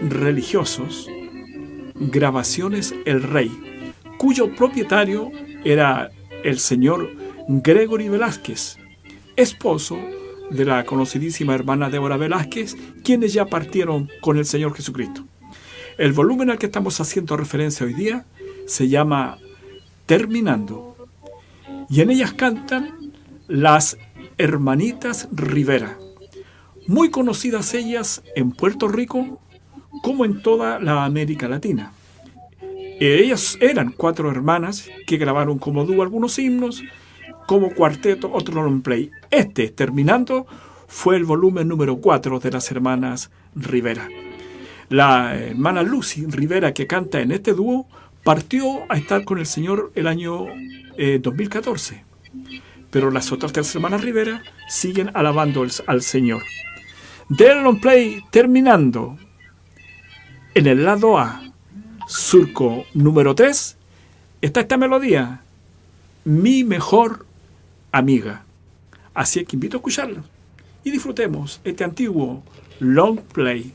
religiosos 0.00 1.08
Grabaciones 1.94 2.94
El 3.04 3.22
Rey, 3.22 3.52
cuyo 4.18 4.54
propietario 4.56 5.30
era 5.62 6.10
el 6.42 6.58
señor 6.58 7.10
Gregory 7.48 8.08
Velázquez, 8.08 8.78
esposo 9.36 9.98
de 10.50 10.64
la 10.64 10.86
conocidísima 10.86 11.54
hermana 11.54 11.90
Débora 11.90 12.16
Velázquez, 12.16 12.76
quienes 13.04 13.34
ya 13.34 13.44
partieron 13.44 14.10
con 14.22 14.38
el 14.38 14.46
Señor 14.46 14.74
Jesucristo. 14.74 15.24
El 15.98 16.12
volumen 16.12 16.50
al 16.50 16.58
que 16.58 16.66
estamos 16.66 16.98
haciendo 17.00 17.36
referencia 17.36 17.84
hoy 17.86 17.92
día 17.92 18.24
se 18.66 18.88
llama 18.88 19.38
Terminando 20.06 20.93
y 21.88 22.00
en 22.00 22.10
ellas 22.10 22.32
cantan 22.32 23.12
las 23.48 23.98
Hermanitas 24.38 25.28
Rivera, 25.32 25.98
muy 26.86 27.10
conocidas 27.10 27.74
ellas 27.74 28.22
en 28.34 28.50
Puerto 28.50 28.88
Rico 28.88 29.40
como 30.02 30.24
en 30.24 30.42
toda 30.42 30.80
la 30.80 31.04
América 31.04 31.48
Latina. 31.48 31.92
Ellas 33.00 33.58
eran 33.60 33.92
cuatro 33.96 34.30
hermanas 34.30 34.88
que 35.06 35.16
grabaron 35.16 35.58
como 35.58 35.84
dúo 35.84 36.02
algunos 36.02 36.38
himnos, 36.38 36.82
como 37.46 37.74
cuarteto 37.74 38.32
otro 38.32 38.62
long 38.62 38.82
play. 38.82 39.10
Este, 39.30 39.68
terminando, 39.68 40.46
fue 40.86 41.16
el 41.16 41.24
volumen 41.24 41.68
número 41.68 41.96
cuatro 41.96 42.38
de 42.38 42.50
las 42.50 42.70
hermanas 42.70 43.30
Rivera. 43.54 44.08
La 44.88 45.36
hermana 45.36 45.82
Lucy 45.82 46.26
Rivera 46.26 46.72
que 46.72 46.86
canta 46.86 47.20
en 47.20 47.32
este 47.32 47.52
dúo 47.52 47.86
partió 48.24 48.90
a 48.90 48.96
estar 48.96 49.24
con 49.24 49.38
el 49.38 49.46
Señor 49.46 49.92
el 49.94 50.06
año 50.06 50.46
2014. 50.96 51.94
Eh, 51.94 52.60
Pero 52.90 53.10
las 53.10 53.30
otras 53.32 53.52
tres 53.52 53.74
hermanas 53.74 54.02
Rivera 54.02 54.42
siguen 54.68 55.10
alabando 55.14 55.64
al 55.86 56.02
Señor. 56.02 56.42
Del 57.28 57.62
long 57.62 57.80
play 57.80 58.22
terminando 58.30 59.16
en 60.54 60.66
el 60.66 60.84
lado 60.84 61.18
A, 61.18 61.42
surco 62.06 62.84
número 62.94 63.34
3, 63.34 63.76
está 64.40 64.60
esta 64.60 64.76
melodía, 64.76 65.40
Mi 66.24 66.64
mejor 66.64 67.26
amiga. 67.92 68.44
Así 69.14 69.44
que 69.44 69.56
invito 69.56 69.76
a 69.76 69.78
escucharlo 69.78 70.24
y 70.84 70.90
disfrutemos 70.90 71.60
este 71.64 71.84
antiguo 71.84 72.42
long 72.78 73.20
play. 73.20 73.72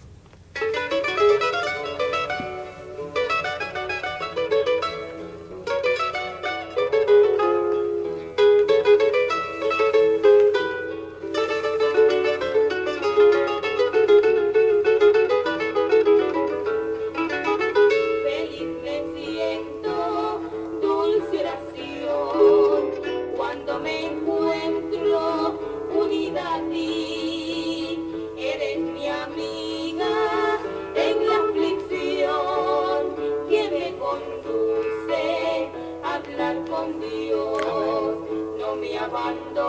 Me 39.28 39.68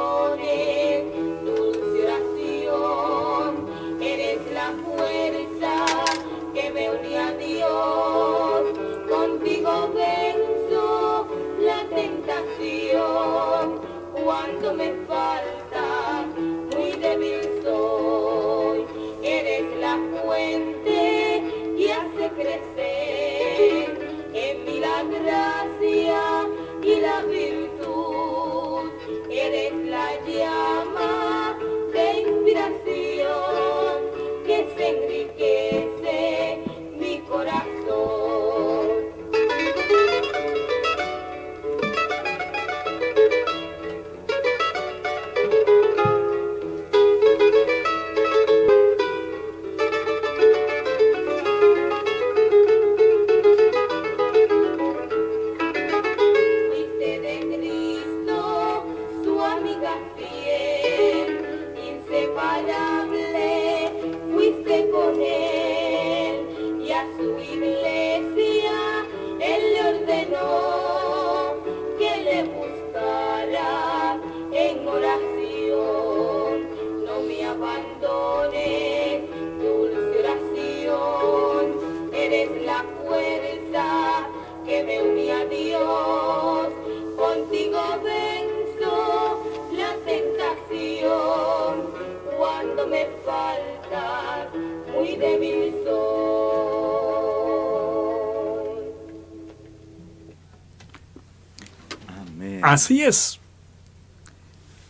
Así 102.62 103.02
es. 103.02 103.40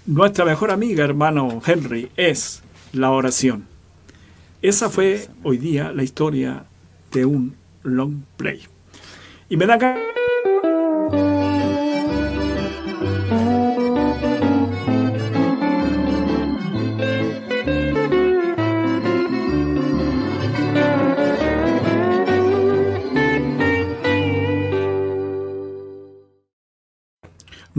Nuestra 0.06 0.44
mejor 0.44 0.70
amiga, 0.70 1.04
hermano 1.04 1.60
Henry, 1.64 2.10
es 2.16 2.62
la 2.92 3.10
oración. 3.10 3.66
Esa 4.62 4.90
fue 4.90 5.28
hoy 5.42 5.58
día 5.58 5.92
la 5.92 6.02
historia 6.02 6.64
de 7.12 7.24
un 7.24 7.56
long 7.82 8.22
play. 8.36 8.62
Y 9.48 9.56
me 9.56 9.66
da 9.66 9.78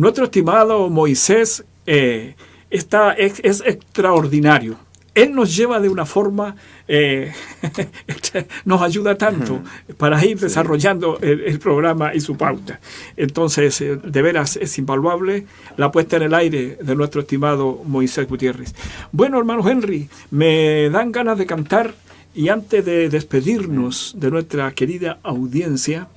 Nuestro 0.01 0.23
estimado 0.23 0.89
Moisés 0.89 1.63
eh, 1.85 2.33
está, 2.71 3.13
es, 3.13 3.39
es 3.43 3.61
extraordinario. 3.63 4.75
Él 5.13 5.35
nos 5.35 5.55
lleva 5.55 5.79
de 5.79 5.89
una 5.89 6.07
forma, 6.07 6.55
eh, 6.87 7.31
nos 8.65 8.81
ayuda 8.81 9.15
tanto 9.15 9.61
para 9.97 10.25
ir 10.25 10.39
desarrollando 10.39 11.19
el, 11.21 11.41
el 11.41 11.59
programa 11.59 12.15
y 12.15 12.19
su 12.19 12.35
pauta. 12.35 12.79
Entonces, 13.15 13.79
eh, 13.81 13.95
de 13.95 14.21
veras 14.23 14.57
es 14.57 14.75
invaluable 14.79 15.45
la 15.77 15.91
puesta 15.91 16.17
en 16.17 16.23
el 16.23 16.33
aire 16.33 16.79
de 16.81 16.95
nuestro 16.95 17.21
estimado 17.21 17.83
Moisés 17.85 18.27
Gutiérrez. 18.27 18.73
Bueno, 19.11 19.37
hermano 19.37 19.69
Henry, 19.69 20.09
me 20.31 20.89
dan 20.89 21.11
ganas 21.11 21.37
de 21.37 21.45
cantar 21.45 21.93
y 22.33 22.49
antes 22.49 22.83
de 22.83 23.07
despedirnos 23.07 24.15
de 24.17 24.31
nuestra 24.31 24.71
querida 24.71 25.19
audiencia, 25.21 26.07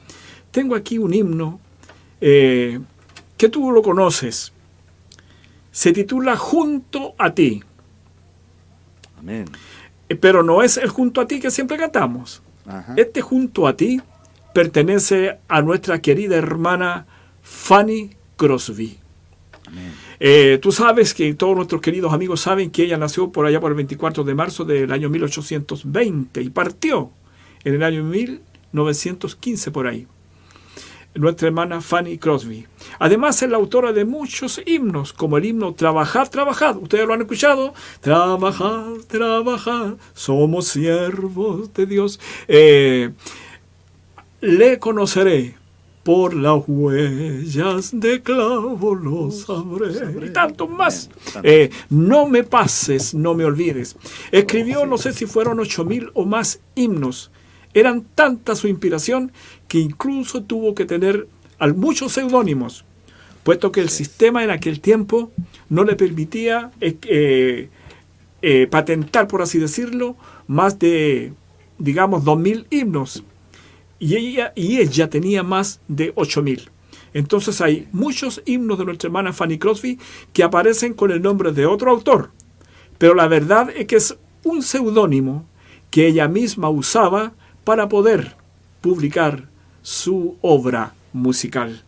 tengo 0.52 0.74
aquí 0.74 0.96
un 0.96 1.12
himno 1.12 1.60
eh, 2.22 2.80
que 3.44 3.50
tú 3.50 3.70
lo 3.70 3.82
conoces. 3.82 4.54
Se 5.70 5.92
titula 5.92 6.34
Junto 6.34 7.14
a 7.18 7.34
ti. 7.34 7.62
Amén. 9.18 9.44
Eh, 10.08 10.16
Pero 10.16 10.42
no 10.42 10.62
es 10.62 10.78
el 10.78 10.88
junto 10.88 11.20
a 11.20 11.26
ti 11.26 11.40
que 11.40 11.50
siempre 11.50 11.76
cantamos. 11.76 12.42
Ajá. 12.66 12.94
Este 12.96 13.20
junto 13.20 13.66
a 13.66 13.76
ti 13.76 14.00
pertenece 14.54 15.38
a 15.46 15.60
nuestra 15.60 16.00
querida 16.00 16.36
hermana 16.36 17.06
Fanny 17.42 18.16
Crosby. 18.36 18.98
Eh, 20.20 20.58
tú 20.62 20.72
sabes 20.72 21.12
que 21.12 21.34
todos 21.34 21.54
nuestros 21.54 21.82
queridos 21.82 22.14
amigos 22.14 22.40
saben 22.40 22.70
que 22.70 22.84
ella 22.84 22.96
nació 22.96 23.30
por 23.30 23.44
allá 23.44 23.60
por 23.60 23.72
el 23.72 23.76
24 23.76 24.24
de 24.24 24.34
marzo 24.34 24.64
del 24.64 24.90
año 24.90 25.10
1820 25.10 26.40
y 26.40 26.48
partió 26.48 27.10
en 27.62 27.74
el 27.74 27.82
año 27.82 28.04
1915 28.04 29.70
por 29.70 29.86
ahí. 29.86 30.06
Nuestra 31.14 31.48
hermana 31.48 31.80
Fanny 31.80 32.18
Crosby. 32.18 32.66
Además 32.98 33.40
es 33.42 33.48
la 33.48 33.56
autora 33.56 33.92
de 33.92 34.04
muchos 34.04 34.60
himnos, 34.66 35.12
como 35.12 35.38
el 35.38 35.44
himno 35.44 35.72
Trabajad, 35.74 36.28
trabajad. 36.28 36.76
Ustedes 36.76 37.06
lo 37.06 37.14
han 37.14 37.20
escuchado. 37.20 37.72
Trabajad, 38.00 38.94
trabajad. 39.06 39.94
Somos 40.12 40.66
siervos 40.66 41.72
de 41.72 41.86
Dios. 41.86 42.18
Eh, 42.48 43.12
le 44.40 44.78
conoceré 44.78 45.54
por 46.04 46.34
las 46.34 46.62
huellas 46.66 47.98
de 47.98 48.22
clavo 48.22 48.94
lo 48.94 49.30
sabré. 49.30 50.26
Y 50.26 50.30
tanto 50.30 50.68
más. 50.68 51.10
Eh, 51.42 51.70
no 51.88 52.26
me 52.26 52.44
pases, 52.44 53.14
no 53.14 53.34
me 53.34 53.44
olvides. 53.44 53.96
Escribió, 54.30 54.84
no 54.84 54.98
sé 54.98 55.12
si 55.12 55.26
fueron 55.26 55.58
ocho 55.60 55.84
mil 55.84 56.10
o 56.14 56.26
más 56.26 56.60
himnos. 56.74 57.30
Eran 57.74 58.04
tanta 58.14 58.54
su 58.54 58.68
inspiración 58.68 59.32
que 59.68 59.78
incluso 59.78 60.42
tuvo 60.44 60.74
que 60.74 60.84
tener 60.84 61.26
muchos 61.74 62.12
seudónimos, 62.12 62.84
puesto 63.42 63.72
que 63.72 63.80
el 63.80 63.88
sistema 63.88 64.44
en 64.44 64.50
aquel 64.50 64.80
tiempo 64.80 65.32
no 65.68 65.84
le 65.84 65.96
permitía 65.96 66.70
eh, 66.80 66.96
eh, 67.02 67.68
eh, 68.42 68.66
patentar, 68.70 69.26
por 69.26 69.42
así 69.42 69.58
decirlo, 69.58 70.16
más 70.46 70.78
de, 70.78 71.32
digamos, 71.78 72.24
dos 72.24 72.38
mil 72.38 72.66
himnos. 72.70 73.24
Y 73.98 74.16
ella, 74.16 74.52
y 74.54 74.78
ella 74.80 75.08
tenía 75.08 75.42
más 75.42 75.80
de 75.88 76.14
8.000. 76.14 76.68
Entonces 77.14 77.60
hay 77.60 77.88
muchos 77.92 78.42
himnos 78.44 78.78
de 78.78 78.84
nuestra 78.84 79.06
hermana 79.06 79.32
Fanny 79.32 79.56
Crosby 79.56 79.98
que 80.32 80.42
aparecen 80.42 80.94
con 80.94 81.10
el 81.10 81.22
nombre 81.22 81.52
de 81.52 81.64
otro 81.64 81.90
autor, 81.90 82.32
pero 82.98 83.14
la 83.14 83.28
verdad 83.28 83.70
es 83.74 83.86
que 83.86 83.96
es 83.96 84.16
un 84.42 84.62
seudónimo 84.62 85.46
que 85.90 86.08
ella 86.08 86.26
misma 86.26 86.68
usaba 86.68 87.32
para 87.64 87.88
poder 87.88 88.34
publicar 88.80 89.44
su 89.82 90.36
obra 90.42 90.92
musical. 91.12 91.82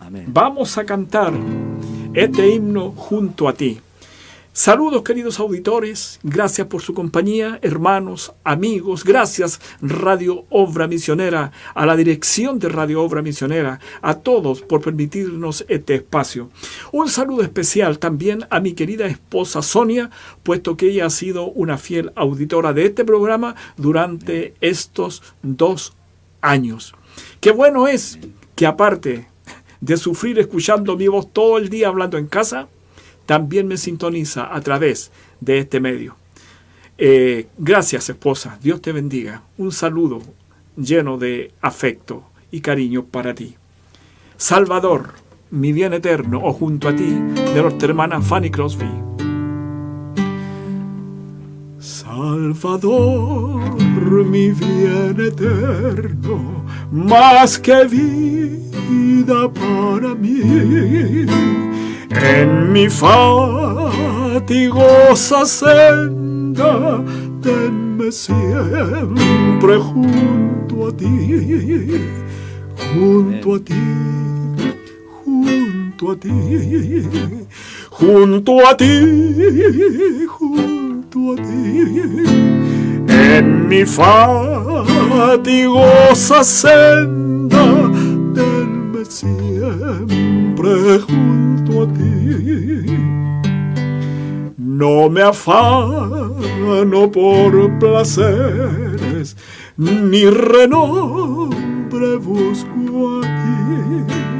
Amén. 0.00 0.24
Vamos 0.28 0.76
a 0.78 0.84
cantar 0.84 1.32
este 2.14 2.48
himno 2.54 2.92
junto 2.92 3.48
a 3.48 3.52
ti. 3.52 3.78
Saludos 4.60 5.04
queridos 5.04 5.40
auditores, 5.40 6.20
gracias 6.22 6.66
por 6.66 6.82
su 6.82 6.92
compañía, 6.92 7.58
hermanos, 7.62 8.34
amigos, 8.44 9.04
gracias 9.04 9.58
Radio 9.80 10.44
Obra 10.50 10.86
Misionera, 10.86 11.50
a 11.72 11.86
la 11.86 11.96
dirección 11.96 12.58
de 12.58 12.68
Radio 12.68 13.02
Obra 13.02 13.22
Misionera, 13.22 13.80
a 14.02 14.16
todos 14.16 14.60
por 14.60 14.82
permitirnos 14.82 15.64
este 15.66 15.94
espacio. 15.94 16.50
Un 16.92 17.08
saludo 17.08 17.40
especial 17.42 17.98
también 17.98 18.46
a 18.50 18.60
mi 18.60 18.74
querida 18.74 19.06
esposa 19.06 19.62
Sonia, 19.62 20.10
puesto 20.42 20.76
que 20.76 20.90
ella 20.90 21.06
ha 21.06 21.10
sido 21.10 21.46
una 21.46 21.78
fiel 21.78 22.12
auditora 22.14 22.74
de 22.74 22.84
este 22.84 23.06
programa 23.06 23.56
durante 23.78 24.52
estos 24.60 25.22
dos 25.42 25.94
años. 26.42 26.94
Qué 27.40 27.50
bueno 27.50 27.88
es 27.88 28.18
que 28.56 28.66
aparte 28.66 29.26
de 29.80 29.96
sufrir 29.96 30.38
escuchando 30.38 30.98
mi 30.98 31.08
voz 31.08 31.32
todo 31.32 31.56
el 31.56 31.70
día 31.70 31.88
hablando 31.88 32.18
en 32.18 32.26
casa, 32.26 32.68
también 33.30 33.68
me 33.68 33.76
sintoniza 33.76 34.52
a 34.52 34.60
través 34.60 35.12
de 35.40 35.60
este 35.60 35.78
medio. 35.78 36.16
Eh, 36.98 37.46
gracias, 37.58 38.08
esposa. 38.08 38.58
Dios 38.60 38.82
te 38.82 38.90
bendiga. 38.90 39.44
Un 39.56 39.70
saludo 39.70 40.20
lleno 40.76 41.16
de 41.16 41.52
afecto 41.60 42.24
y 42.50 42.60
cariño 42.60 43.04
para 43.04 43.32
ti. 43.32 43.54
Salvador, 44.36 45.10
mi 45.52 45.72
bien 45.72 45.92
eterno, 45.92 46.40
o 46.42 46.52
junto 46.52 46.88
a 46.88 46.96
ti, 46.96 47.04
de 47.54 47.62
nuestra 47.62 47.90
hermana 47.90 48.20
Fanny 48.20 48.50
Crosby. 48.50 48.90
Salvador, 51.78 53.60
mi 54.26 54.50
bien 54.50 55.20
eterno, 55.20 56.64
más 56.90 57.60
que 57.60 57.84
vida 57.84 59.48
para 59.52 60.16
mí, 60.16 61.26
en 62.10 62.72
mi 62.72 62.88
fatigosa 62.88 63.46
senda, 65.46 67.02
tenme 67.42 68.10
siempre 68.12 69.76
junto 69.78 70.88
a 70.88 70.92
ti, 70.92 71.06
junto 72.94 73.54
a 73.54 73.58
ti 73.60 73.74
junto 76.00 76.12
a 76.12 76.16
ti, 76.16 76.30
junto 77.90 78.66
a 78.66 78.74
ti, 78.74 80.26
junto 80.26 81.32
a 81.32 81.36
ti. 81.36 81.80
En 83.08 83.68
mi 83.68 83.84
fatigosa 83.84 85.22
senda, 86.42 87.90
tenme 88.34 89.04
siempre 89.04 90.39
junto 90.66 91.82
a 91.82 91.86
ti. 91.92 92.86
No 94.58 95.08
me 95.10 95.22
afano 95.22 97.10
por 97.10 97.78
placeres, 97.78 99.36
ni 99.76 100.24
renombre 100.24 102.16
busco 102.16 103.18
a 103.18 103.22
ti 103.22 104.30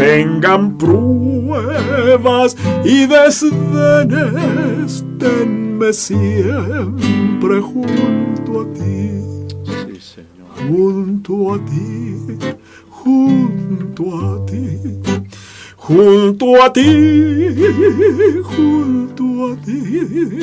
vengan 0.00 0.78
pruebas 0.78 2.56
y 2.84 3.06
desdenes, 3.06 5.04
tenme 5.18 5.92
siempre 5.92 7.60
junto 7.60 8.60
a 8.62 8.64
ti. 8.72 9.10
Sí, 9.64 10.00
Señor. 10.00 10.48
Junto 10.68 11.54
a 11.54 11.58
ti, 11.66 12.16
junto 12.88 14.04
a 14.18 14.46
ti, 14.46 14.78
junto 15.80 16.62
a 16.62 16.72
ti, 16.72 17.56
junto 18.44 19.52
a 19.52 19.56
ti. 19.56 20.38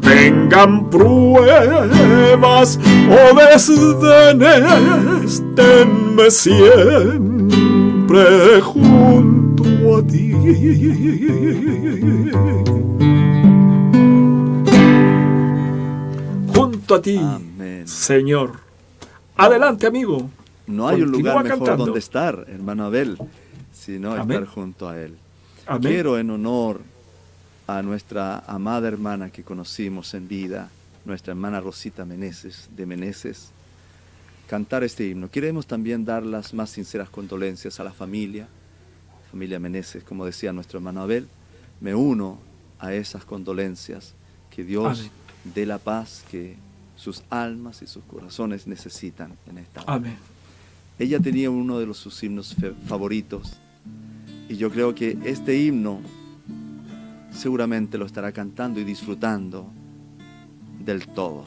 Vengan 0.00 0.88
pruebas 0.90 2.78
o 3.08 3.34
desdenes, 3.36 5.42
tenme 5.54 6.30
siempre 6.30 8.60
junto 8.62 9.96
a 9.96 10.02
ti. 10.06 10.32
Junto 16.54 16.94
a 16.94 17.02
ti, 17.02 17.18
Amén. 17.18 17.86
Señor. 17.86 18.52
Adelante, 19.36 19.86
amigo. 19.86 20.30
No 20.66 20.88
hay 20.88 21.02
un 21.02 21.10
lugar 21.12 21.42
mejor 21.42 21.58
cantando. 21.58 21.84
donde 21.86 21.98
estar, 21.98 22.46
hermano 22.48 22.84
Abel, 22.86 23.18
sino 23.88 24.12
Amén. 24.12 24.42
estar 24.42 24.44
junto 24.44 24.86
a 24.86 25.00
Él. 25.00 25.16
Amén. 25.66 25.90
Quiero 25.90 26.18
en 26.18 26.28
honor 26.28 26.82
a 27.66 27.80
nuestra 27.80 28.40
amada 28.40 28.86
hermana 28.86 29.30
que 29.30 29.42
conocimos 29.42 30.12
en 30.12 30.28
vida, 30.28 30.68
nuestra 31.06 31.30
hermana 31.32 31.58
Rosita 31.58 32.04
Meneses, 32.04 32.68
de 32.76 32.84
Meneses, 32.84 33.50
cantar 34.46 34.84
este 34.84 35.08
himno. 35.08 35.30
Queremos 35.30 35.66
también 35.66 36.04
dar 36.04 36.22
las 36.22 36.52
más 36.52 36.68
sinceras 36.68 37.08
condolencias 37.08 37.80
a 37.80 37.84
la 37.84 37.92
familia, 37.92 38.46
familia 39.30 39.58
Meneses, 39.58 40.04
como 40.04 40.26
decía 40.26 40.52
nuestro 40.52 40.80
hermano 40.80 41.00
Abel. 41.00 41.26
Me 41.80 41.94
uno 41.94 42.38
a 42.78 42.92
esas 42.92 43.24
condolencias. 43.24 44.12
Que 44.50 44.64
Dios 44.64 44.98
Amén. 44.98 45.10
dé 45.54 45.64
la 45.64 45.78
paz 45.78 46.24
que 46.30 46.56
sus 46.94 47.22
almas 47.30 47.80
y 47.80 47.86
sus 47.86 48.04
corazones 48.04 48.66
necesitan 48.66 49.32
en 49.46 49.56
esta 49.56 49.80
hora. 49.80 49.94
Amén. 49.94 50.18
Ella 50.98 51.20
tenía 51.20 51.48
uno 51.48 51.78
de 51.78 51.86
los, 51.86 51.96
sus 51.96 52.22
himnos 52.22 52.54
favoritos 52.86 53.58
y 54.48 54.56
yo 54.56 54.70
creo 54.70 54.94
que 54.94 55.18
este 55.24 55.56
himno 55.56 56.00
seguramente 57.30 57.98
lo 57.98 58.06
estará 58.06 58.32
cantando 58.32 58.80
y 58.80 58.84
disfrutando 58.84 59.70
del 60.84 61.06
todo. 61.08 61.44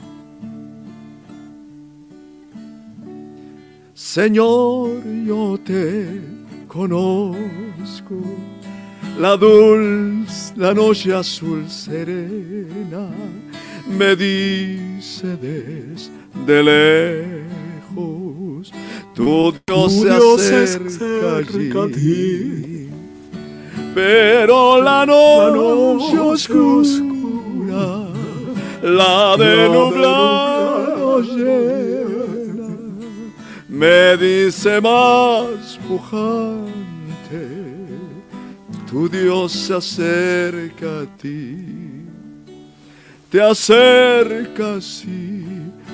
Señor, 3.94 5.04
yo 5.26 5.60
te 5.64 6.22
conozco, 6.68 8.16
la 9.20 9.36
dulce, 9.38 10.54
la 10.56 10.74
noche 10.74 11.14
azul 11.14 11.70
serena 11.70 13.10
me 13.98 14.16
dice 14.16 15.38
desde 15.38 16.64
lejos, 16.64 17.61
tu 19.22 19.52
Dios, 19.52 19.94
Tu 19.94 20.02
se 20.02 20.10
Dios 20.10 20.42
se 20.42 20.56
acerca, 20.56 21.38
acerca 21.38 21.84
a 21.84 21.88
ti. 21.88 22.90
Pero 23.94 24.82
la 24.82 25.06
La 25.06 25.52
noche 25.52 26.18
oscura, 26.20 28.08
la 28.82 29.36
de 29.38 29.70
nublado 29.70 31.22
llena, 31.22 32.70
me 33.68 34.18
dice 34.18 34.80
más 34.82 35.78
pujante, 35.88 36.72
tu 38.90 39.10
Dios 39.10 39.52
se 39.52 39.74
acerca 39.74 41.02
a 41.02 41.18
ti, 41.18 41.58
te 43.30 43.42
acercas 43.42 45.04
y 45.06 45.46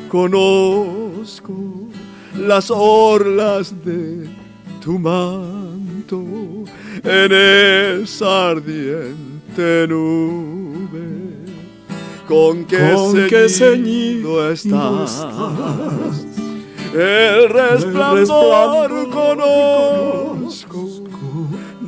conozco 0.07 1.87
las 2.39 2.71
orlas 2.71 3.73
de 3.83 4.27
tu 4.81 4.99
manto 4.99 6.23
en 7.03 7.31
esa 8.01 8.49
ardiente 8.51 9.87
nube 9.87 11.37
con 12.27 12.65
que 12.65 12.93
Con 12.93 13.27
que 13.27 13.49
ceñido 13.49 14.51
estás. 14.51 15.11
estás. 15.11 16.25
El 16.93 17.49
resplandor 17.49 18.17
resplandor 18.17 19.09
conozco 19.09 20.87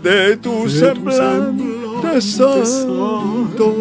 de 0.01 0.37
tu 0.37 0.63
de 0.63 0.69
semblante 0.69 2.21
santo 2.21 3.75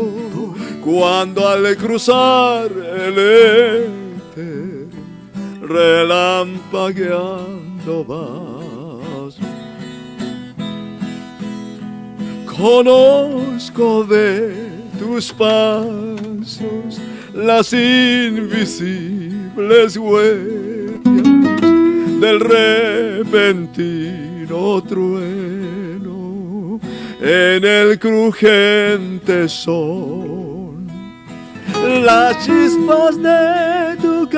cuando 0.84 1.48
al 1.48 1.76
cruzar 1.76 2.70
el 2.70 4.07
relampagueando 5.68 8.04
vas. 8.04 9.36
Conozco 12.46 14.04
de 14.04 14.68
tus 14.98 15.32
pasos 15.32 17.00
las 17.34 17.72
invisibles 17.72 19.96
huellas 19.96 20.68
del 22.20 22.40
repentino 22.40 24.82
trueno 24.82 26.80
en 27.20 27.64
el 27.64 27.98
crujente 27.98 29.48
sol. 29.48 30.76
Las 32.04 32.44
chispas 32.44 33.16
de 33.22 33.96
tu 34.02 34.28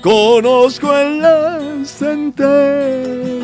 conozco 0.00 0.98
en 0.98 1.20
las 1.20 1.90
centellas 1.90 3.36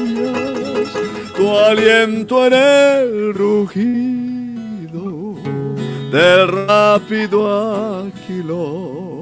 tu 1.36 1.50
aliento 1.50 2.46
en 2.46 2.52
el 2.52 3.34
rugido 3.34 5.34
del 6.10 6.66
rápido 6.66 8.04
aquilón. 8.04 9.20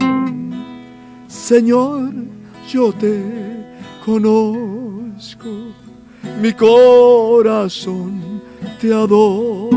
Señor, 1.28 2.12
yo 2.68 2.92
te 2.92 3.22
conozco, 4.05 5.48
mi 6.42 6.53
corazón 6.53 8.42
te 8.80 8.92
adora, 8.92 9.76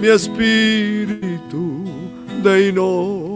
mi 0.00 0.08
espíritu 0.08 1.84
de 2.42 2.68
hinojos 2.68 3.29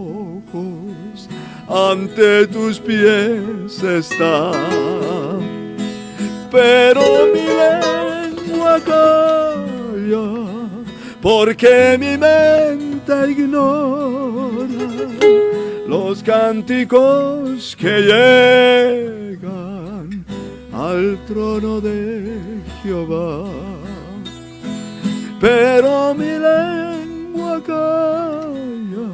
ante 1.68 2.46
tus 2.46 2.78
pies 2.78 3.82
está 3.82 4.52
pero 6.54 7.02
mi 7.34 7.46
lengua 7.62 8.78
calla, 8.80 10.26
porque 11.20 11.96
mi 11.98 12.16
mente 12.16 13.12
ignora 13.28 14.64
los 15.88 16.22
cánticos 16.22 17.74
que 17.76 18.02
llegan 18.02 19.44
al 20.72 21.18
trono 21.26 21.80
de 21.80 22.38
Jehová. 22.84 23.50
Pero 25.40 26.14
mi 26.14 26.38
lengua 26.48 27.60
calla, 27.66 29.08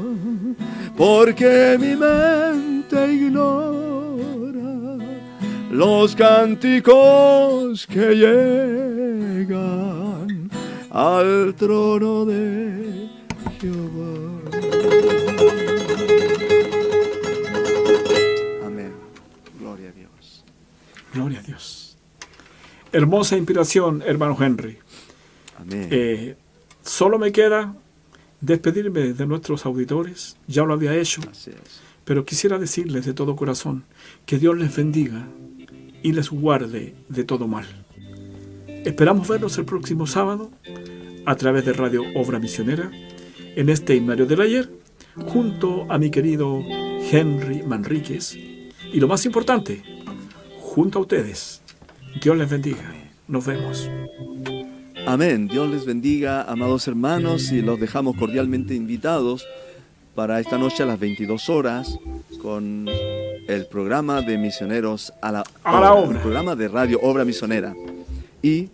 porque 1.00 1.78
mi 1.80 1.96
mente 1.96 3.10
ignora 3.10 4.98
los 5.70 6.14
cánticos 6.14 7.86
que 7.86 8.16
llegan 8.16 9.48
al 10.90 11.54
trono 11.54 12.26
de 12.26 13.08
Jehová. 13.58 14.40
Amén. 18.66 18.92
Gloria 19.58 19.88
a 19.88 19.92
Dios. 19.92 20.44
Gloria 21.14 21.38
a 21.38 21.42
Dios. 21.42 21.96
Hermosa 22.92 23.38
inspiración, 23.38 24.02
hermano 24.04 24.36
Henry. 24.38 24.76
Amén. 25.58 25.88
Eh, 25.90 26.36
solo 26.82 27.18
me 27.18 27.32
queda 27.32 27.74
despedirme 28.40 29.12
de 29.12 29.26
nuestros 29.26 29.66
auditores. 29.66 30.36
Ya 30.46 30.64
lo 30.64 30.74
había 30.74 30.96
hecho, 30.96 31.20
pero 32.04 32.24
quisiera 32.24 32.58
decirles 32.58 33.06
de 33.06 33.14
todo 33.14 33.36
corazón 33.36 33.84
que 34.26 34.38
Dios 34.38 34.56
les 34.56 34.74
bendiga 34.74 35.26
y 36.02 36.12
les 36.12 36.30
guarde 36.30 36.94
de 37.08 37.24
todo 37.24 37.46
mal. 37.46 37.66
Esperamos 38.84 39.28
vernos 39.28 39.58
el 39.58 39.64
próximo 39.64 40.06
sábado 40.06 40.50
a 41.26 41.36
través 41.36 41.64
de 41.64 41.72
Radio 41.72 42.02
Obra 42.14 42.38
Misionera 42.38 42.90
en 43.56 43.68
este 43.68 43.94
himnario 43.94 44.26
del 44.26 44.40
ayer 44.40 44.70
junto 45.26 45.90
a 45.90 45.98
mi 45.98 46.10
querido 46.10 46.62
Henry 47.10 47.62
Manríquez 47.62 48.34
y 48.34 49.00
lo 49.00 49.08
más 49.08 49.26
importante, 49.26 49.82
junto 50.60 50.98
a 50.98 51.02
ustedes. 51.02 51.62
Dios 52.22 52.36
les 52.36 52.50
bendiga. 52.50 52.92
Nos 53.28 53.46
vemos. 53.46 53.88
Amén. 55.06 55.48
Dios 55.48 55.68
les 55.70 55.84
bendiga, 55.84 56.42
amados 56.42 56.86
hermanos, 56.86 57.50
y 57.52 57.62
los 57.62 57.80
dejamos 57.80 58.16
cordialmente 58.16 58.74
invitados 58.74 59.46
para 60.14 60.40
esta 60.40 60.58
noche 60.58 60.82
a 60.82 60.86
las 60.86 60.98
22 60.98 61.48
horas 61.48 61.98
con 62.42 62.86
el 63.48 63.66
programa 63.66 64.20
de 64.22 64.38
misioneros 64.38 65.12
a 65.20 65.32
la, 65.32 65.44
A 65.64 65.80
la 65.80 65.94
obra. 65.94 66.16
El 66.16 66.22
programa 66.22 66.56
de 66.56 66.68
radio 66.68 67.00
Obra 67.02 67.24
Misionera. 67.24 67.74
Y, 68.42 68.68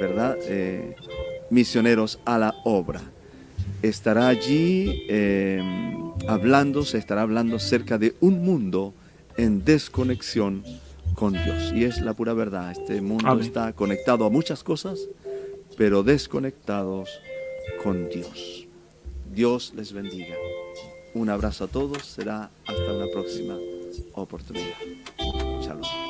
¿verdad? 0.00 0.36
Eh, 0.42 0.96
misioneros 1.50 2.18
a 2.24 2.38
la 2.38 2.54
obra. 2.64 3.00
Estará 3.82 4.28
allí 4.28 5.04
eh, 5.08 5.62
hablando, 6.28 6.84
se 6.84 6.98
estará 6.98 7.22
hablando 7.22 7.56
acerca 7.56 7.98
de 7.98 8.14
un 8.20 8.42
mundo 8.42 8.94
en 9.36 9.64
desconexión 9.64 10.64
con 11.14 11.32
Dios. 11.32 11.72
Y 11.74 11.84
es 11.84 12.00
la 12.00 12.14
pura 12.14 12.32
verdad. 12.34 12.72
Este 12.72 13.00
mundo 13.00 13.28
Amén. 13.28 13.44
está 13.44 13.72
conectado 13.72 14.24
a 14.24 14.30
muchas 14.30 14.62
cosas, 14.64 14.98
pero 15.76 16.02
desconectados 16.02 17.08
con 17.82 18.08
Dios. 18.08 18.66
Dios 19.32 19.72
les 19.74 19.92
bendiga. 19.92 20.36
Un 21.14 21.30
abrazo 21.30 21.64
a 21.64 21.68
todos, 21.68 22.04
será 22.04 22.50
hasta 22.66 22.92
una 22.92 23.06
próxima 23.12 23.56
oportunidad. 24.14 24.74
Shalom. 25.60 26.04